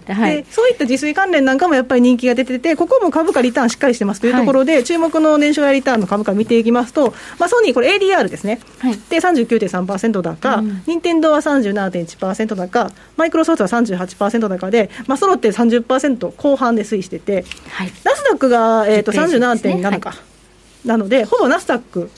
[0.51, 8.59] そういった自炊関連なんかもやっぱり人気が出てて、ここも株価リターンしっかりしてますというところで、注目の年初来リターンの株価見ていきますと、まあ、ソニー、これ ADR ですね、
[9.09, 17.45] で39.3%高、任天堂は37.1%高、マイクロソフトは38%高で、まあ、揃って30%後半で推移してて、
[18.03, 20.28] ナスダックが、えー、と37.7か。
[20.85, 22.09] なので、ほぼナスダック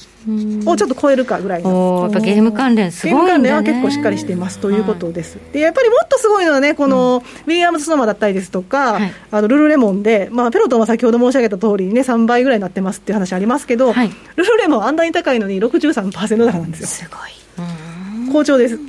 [0.65, 2.01] をちょっと超えるかぐらいの。
[2.03, 5.39] やっぱゲーム関連すごいねゲーム関連は結構しっかりしていますということです。
[5.51, 8.99] で、やっぱりもっとすごいのはね、この、ウィリアムズ・ソノマだったりですとか、
[9.31, 13.93] あの、ルルレモンで、まあ、ペロトンは先ほど申し上げた通りにね、3倍ぐらいになってますっていう話ありますけど、
[14.35, 16.11] ルルレモンはあんなに高いのに63%
[16.45, 16.87] 高なんですよ。
[16.87, 18.31] すごい。
[18.31, 18.79] 好調です。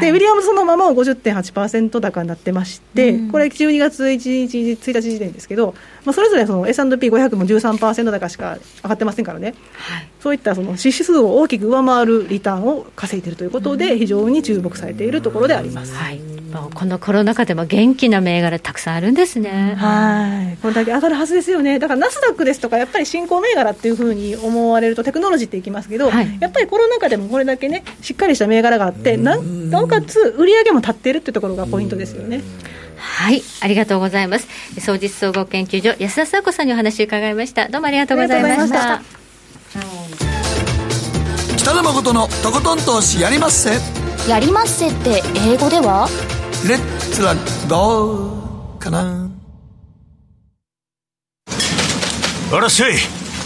[0.00, 5.74] で、ウィリアムズ・ソノマも50.8%高になってまして、これ12月1日、1日時点ですけど、
[6.04, 9.54] まあ、それぞれその S&P500 も13%高しか上がってませんからね。
[10.20, 15.92] そういったその指数を大きく上回るリターンを稼いでいるということで、非常に注目されているところであります。
[15.92, 19.76] まあこのコロナ禍でも元気な銘柄たくさんあるんですね。
[19.78, 20.56] はい。
[20.60, 21.78] これだけ上がるはずですよね。
[21.78, 32.42] だからナスダックですとか、やっぱり新興銘柄っていうふうに思われるとテクノロジーっていきますけど、やっぱりコロナ禍でもこれだけね、しっかりした銘柄があって、なんなおかつ売り上げも立っているっていうところがポイントですよね。
[32.96, 34.48] はい、ありがとうございます。
[34.80, 37.68] 総実総合研究所安田佐子さんにお話を伺いました。
[37.68, 39.19] どうもありがとうございましたま。
[41.56, 43.78] 北野誠のとことん投資やりまっせ。
[44.28, 46.08] やりまっせって英語では？
[46.66, 47.36] レッツラ
[47.68, 49.30] ゴーかな。
[52.52, 52.94] あらっしゃい。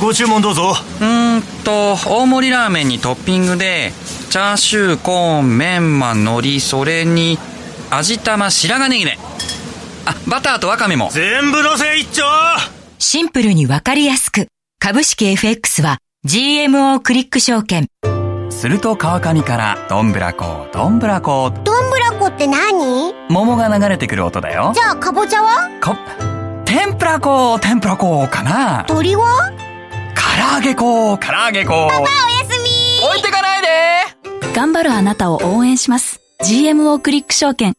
[0.01, 0.75] ご注文どうぞ。
[1.01, 3.93] うーんと大盛りラーメンにトッピングで
[4.31, 7.39] チャーシューコーンメンマ海苔それに
[7.91, 9.19] 味玉白髪ネギね
[10.07, 11.11] あバターとワカメも。
[11.13, 12.23] 全部のせ一丁。
[12.99, 14.47] シンプルにわかりやすく。
[14.79, 17.87] 株式 FX は GMO クリック証券。
[18.49, 21.51] すると川上からどんぶらこどんぶらこ。
[21.51, 23.13] どんぶらこって何？
[23.29, 24.73] 桃が流れてくる音だよ。
[24.75, 25.69] じゃあかぼちゃは？
[25.83, 25.95] こ
[26.65, 28.87] 天ぷらこ天ぷらこかな。
[28.89, 29.53] 鳥は？
[30.17, 31.89] 唐揚げこ唐揚げこ。
[31.91, 32.09] パパおや
[32.51, 33.07] すみ。
[33.07, 33.69] 置いてかないで。
[34.55, 36.23] 頑張るあなたを応援します。
[36.43, 37.75] GMO クリック証券。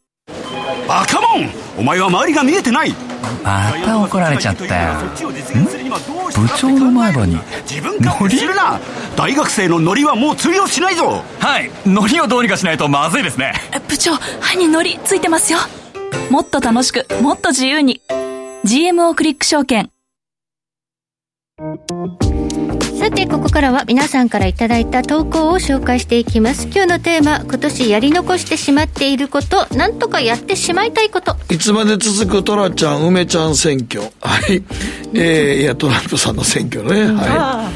[0.86, 1.50] バカモン！
[1.80, 2.94] お前は周りが見えてない
[3.42, 4.94] また怒られちゃったよ。
[6.34, 8.78] 部長の前歯に自分勝手するな！
[9.16, 11.22] 大学生のノリはもう通用しないぞ！
[11.40, 11.70] はい。
[11.84, 13.54] 海苔をどうにかしないとまずいですね。
[13.88, 15.58] 部長歯にのりついてますよ。
[16.30, 18.02] もっと楽しくもっと自由に。
[18.64, 19.90] GMO クリック証券
[23.06, 26.64] さて、ここからは皆さんからいただいた投稿を紹介していきます。
[26.64, 31.36] 今日のテーマ、今年やり残してしまっていること、なんとかやってしまいたいこと。
[31.48, 34.00] いつまで続くトラちゃん、梅ちゃん選挙。
[34.20, 34.60] はい。
[35.14, 37.06] えー、いや、トランプさんの選挙ね。
[37.06, 37.70] は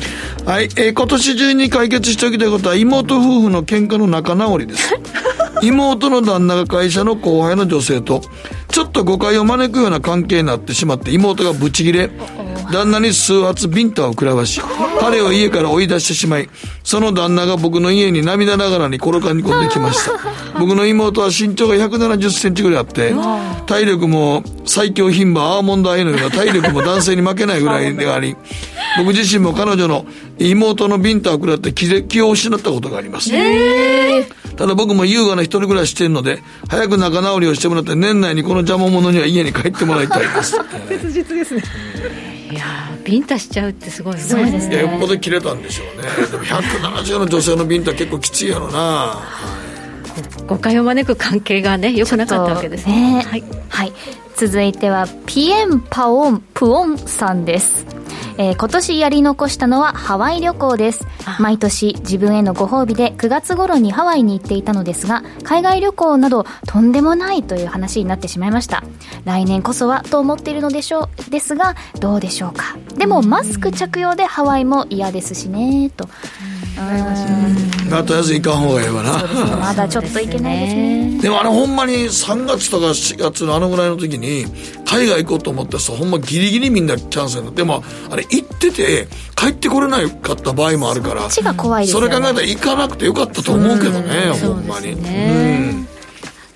[0.45, 0.47] い。
[0.49, 4.95] はい、えー今年中に解決しておきたいことは妹夫婦の喧嘩の仲直りです。
[5.63, 8.23] 妹の旦那が会社の後輩の女性と、
[8.69, 12.11] ちょっと誤解を招くような関係になってしまって妹がブチギレ、
[12.73, 14.61] 旦那に数発ビンタを食らわし、
[15.01, 16.49] 彼を家から追い出してしまい、
[16.85, 20.13] その旦那が僕の家に涙ながらに転がり込んできました。
[20.59, 23.15] 僕の妹は身長が170センチぐらいあって、
[23.67, 28.37] 体力も最強牝馬アーモンドアイのような体力も男性に負けないぐらいであり、
[28.99, 30.07] 僕自身も彼女の
[30.39, 33.31] 妹のビンタを食らって気で気を失ったことがあります。
[34.57, 40.57] ただ僕も優雅な一人暮らししているので、早く仲直りをしてもらって、年内にこの邪魔者には家に帰ってもらいたいです。
[40.89, 41.63] 切実ですね
[42.51, 46.09] いやービンタしちゃうってすごいですいやよっぽど切れたんでしょうね。
[46.31, 49.21] でも170の女性のビンタ結構きついやろな。
[50.47, 53.17] 誤解を招く関係がね良くなかったわけですね。
[53.19, 53.45] ねはい。
[53.69, 53.93] はい、
[54.37, 57.87] 続いてはピエンパオンプオンさんです、
[58.37, 61.07] えー今年やり残したのはハワイ旅行です。
[61.39, 68.83] 毎年自分へのご褒美で9月頃にハワイに行っていたのですが海外旅行などとんでもないという話になってしまいました。
[69.25, 72.77] 来年こそはと思っているのでしょうですがどうでしょうか。
[72.97, 76.09] でもマスク着用でハワイも嫌ですしねと
[77.91, 79.57] まあとりあえず行かん方がええわな。
[79.57, 81.19] まだちょっといけないですね。
[81.21, 84.47] でもあれほんまに3月とか4月のあのぐらいの時に
[84.87, 87.53] 海外行こうと思ってさほんまギリギリみんなキャンセルにな。
[87.53, 92.07] ってでもあれ行ってて帰ってこれなかった場合もあるからこっちが怖いですよね。
[92.09, 95.89] それ考えたら行かなくてよかったと思うけどね、ほんまに、うん。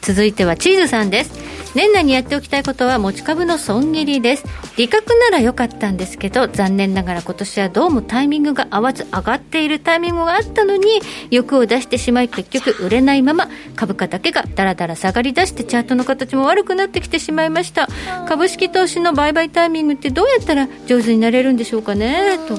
[0.00, 1.43] 続いてはチーズさんです
[1.74, 4.44] 年内にやっておきたいことは持ち株の損切りです。
[4.76, 11.00] 利確なら良かったんですけど残念ながら今年はどうもタイミングが合わず上がっているタイミングがあったのに
[11.30, 17.88] 欲を出してしまい結局売れないまま株価だけがだらだら下がり出してチャートの形も悪くなってきてしまいました。
[18.26, 22.56] 株式投資の売買タイミングってどうやったら上手になれるんでしょうかねと。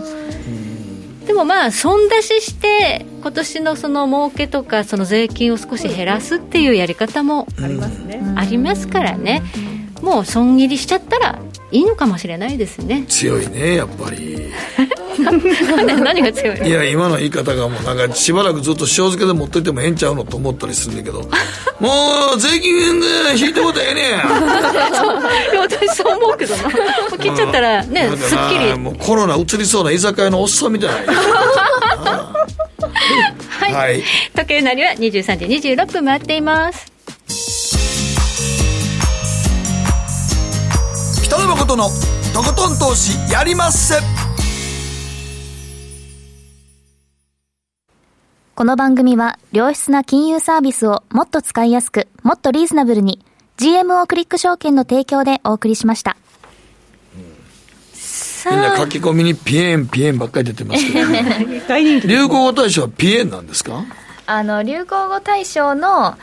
[1.25, 8.21] でもまあ損出しして今年のその儲けとかその税金を少し減らすっていうやり方もありますね。
[8.35, 9.41] ありますからね。
[10.01, 11.39] もう損切りしちゃったら
[11.71, 13.05] いいのかもしれないですね。
[13.09, 14.51] 強いねやっぱり
[15.19, 16.65] 何が強いの？
[16.67, 21.21] いや今の言い方がもうなんかしばらくずっと塩漬けで持っといてもええんちゃうのと思ったりするんだけど。
[21.79, 21.89] も
[22.35, 23.07] う税金で
[23.37, 24.09] 引いてもらええねんい
[25.55, 26.63] や私そう思うけどな。
[26.63, 26.69] も
[27.13, 28.73] う切っちゃったらねすっきり。
[28.77, 31.13] もうコロナ移りそうな居酒屋のおっさんみたいな。
[33.59, 34.03] はい、はい。
[34.35, 36.85] 時計なりは23時26分回っています。
[41.23, 41.89] 北野誠の
[42.33, 43.95] とことん投資やりまっせ
[48.55, 53.19] この番組は良質な金融サービスをもっと使いやすく、もっとリーズナブルに
[53.57, 56.15] GMO クリック証券の提供でお送りしました。
[58.49, 63.83] みんな書き込みにピエンピエンばっかり出てますけど、 ね、流行語大賞はピエンなんですか？
[64.27, 66.17] あの流行語大賞のは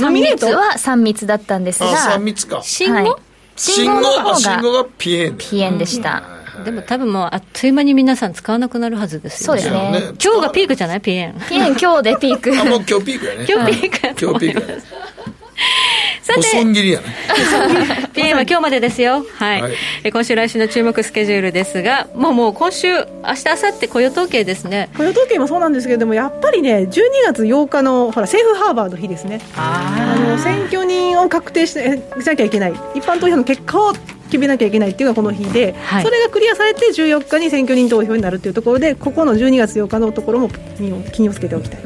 [0.00, 0.46] ノミネート？
[0.58, 1.92] は3密だったんですが。
[1.92, 2.60] あ三密か。
[2.64, 3.22] 信号、はい。
[3.54, 4.02] 信号
[4.34, 5.36] 信号の方がピエン。
[5.38, 6.22] ピエンでした、
[6.64, 9.90] でも多分もうあっという間に皆さん使わなくなるはずですよそうですね。
[9.92, 11.00] ね今日がピークじゃない？
[11.00, 11.40] ピエン。
[11.48, 12.50] ピエン今日でピーク。
[12.58, 13.46] あもう今日ピークやね。
[13.48, 14.82] 今日ピークやと今日ピークやね。
[16.22, 17.06] さて損切りやね。
[18.12, 19.24] ピエンは今日までですよ。
[19.38, 19.62] はい。
[19.62, 19.72] はい。
[20.02, 24.88] え今週来週の注目スケジュールですが、もうもう今週、明日、明後日雇用統計ですね。
[24.96, 33.92] 雇用統計もそうなんですけれども、やっぱりね、12月8日のほらセーフハーバーの日ですね、あの選挙人を確定しえしなきゃいけない、一般投票の結果を
[34.26, 41.80] 決めなきゃいけないっていうのがこの日で、はいそれがクリアされて14日に選挙人投票になるっていうところで、ここの12月8日のところも気を気をつけておきたい。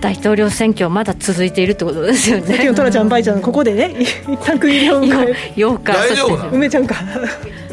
[0.00, 2.64] 大統領選挙まだ続いているってことですよね。
[2.64, 3.96] のトラちゃん、バイちゃん、ここでね、
[4.28, 5.92] 一旦区切りを迎え8日。
[5.92, 6.96] 大丈夫バイちゃんか。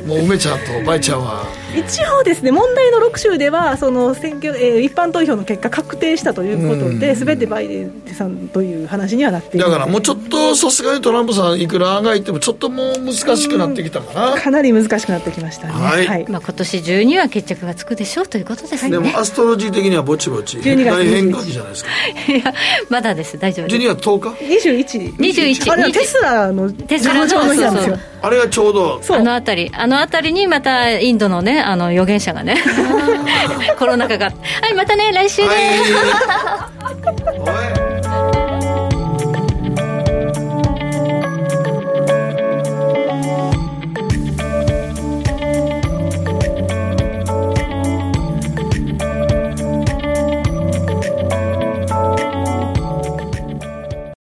[0.06, 1.46] もう梅ちゃんとバイちゃんは。
[1.76, 9.66] 一応ですね問題の6州ではその選挙、えー一般投票の結果確定したということで、すべてバイデンさんという話にはなっている。
[9.66, 14.40] だからもうちょっとさすがにトランプさんいくらがいてもちょっともう難しくなってきたかな。
[14.40, 15.74] かなり難しくなってきましたね。
[15.74, 16.26] はい。
[16.30, 18.92] まあ、今年中には決着がつくでしょうということですね。
[18.92, 20.58] でもアストロジー的にはぼちぼち。
[20.58, 21.90] 12月大変換じゃないですか。
[22.28, 22.54] いや、
[22.90, 23.82] まだです、大丈夫です。
[23.82, 27.96] 12月10日？21 21あれはテスラのテスラの日なんですよ。
[27.96, 29.02] そうあれがちょうど。
[29.10, 32.58] あの辺り、あの辺りにまたインドのね、あの預言者がね、
[33.78, 34.28] コロナ禍が。
[34.28, 35.48] はい、またね、来週ね。
[35.48, 35.60] はい
[37.40, 38.10] おい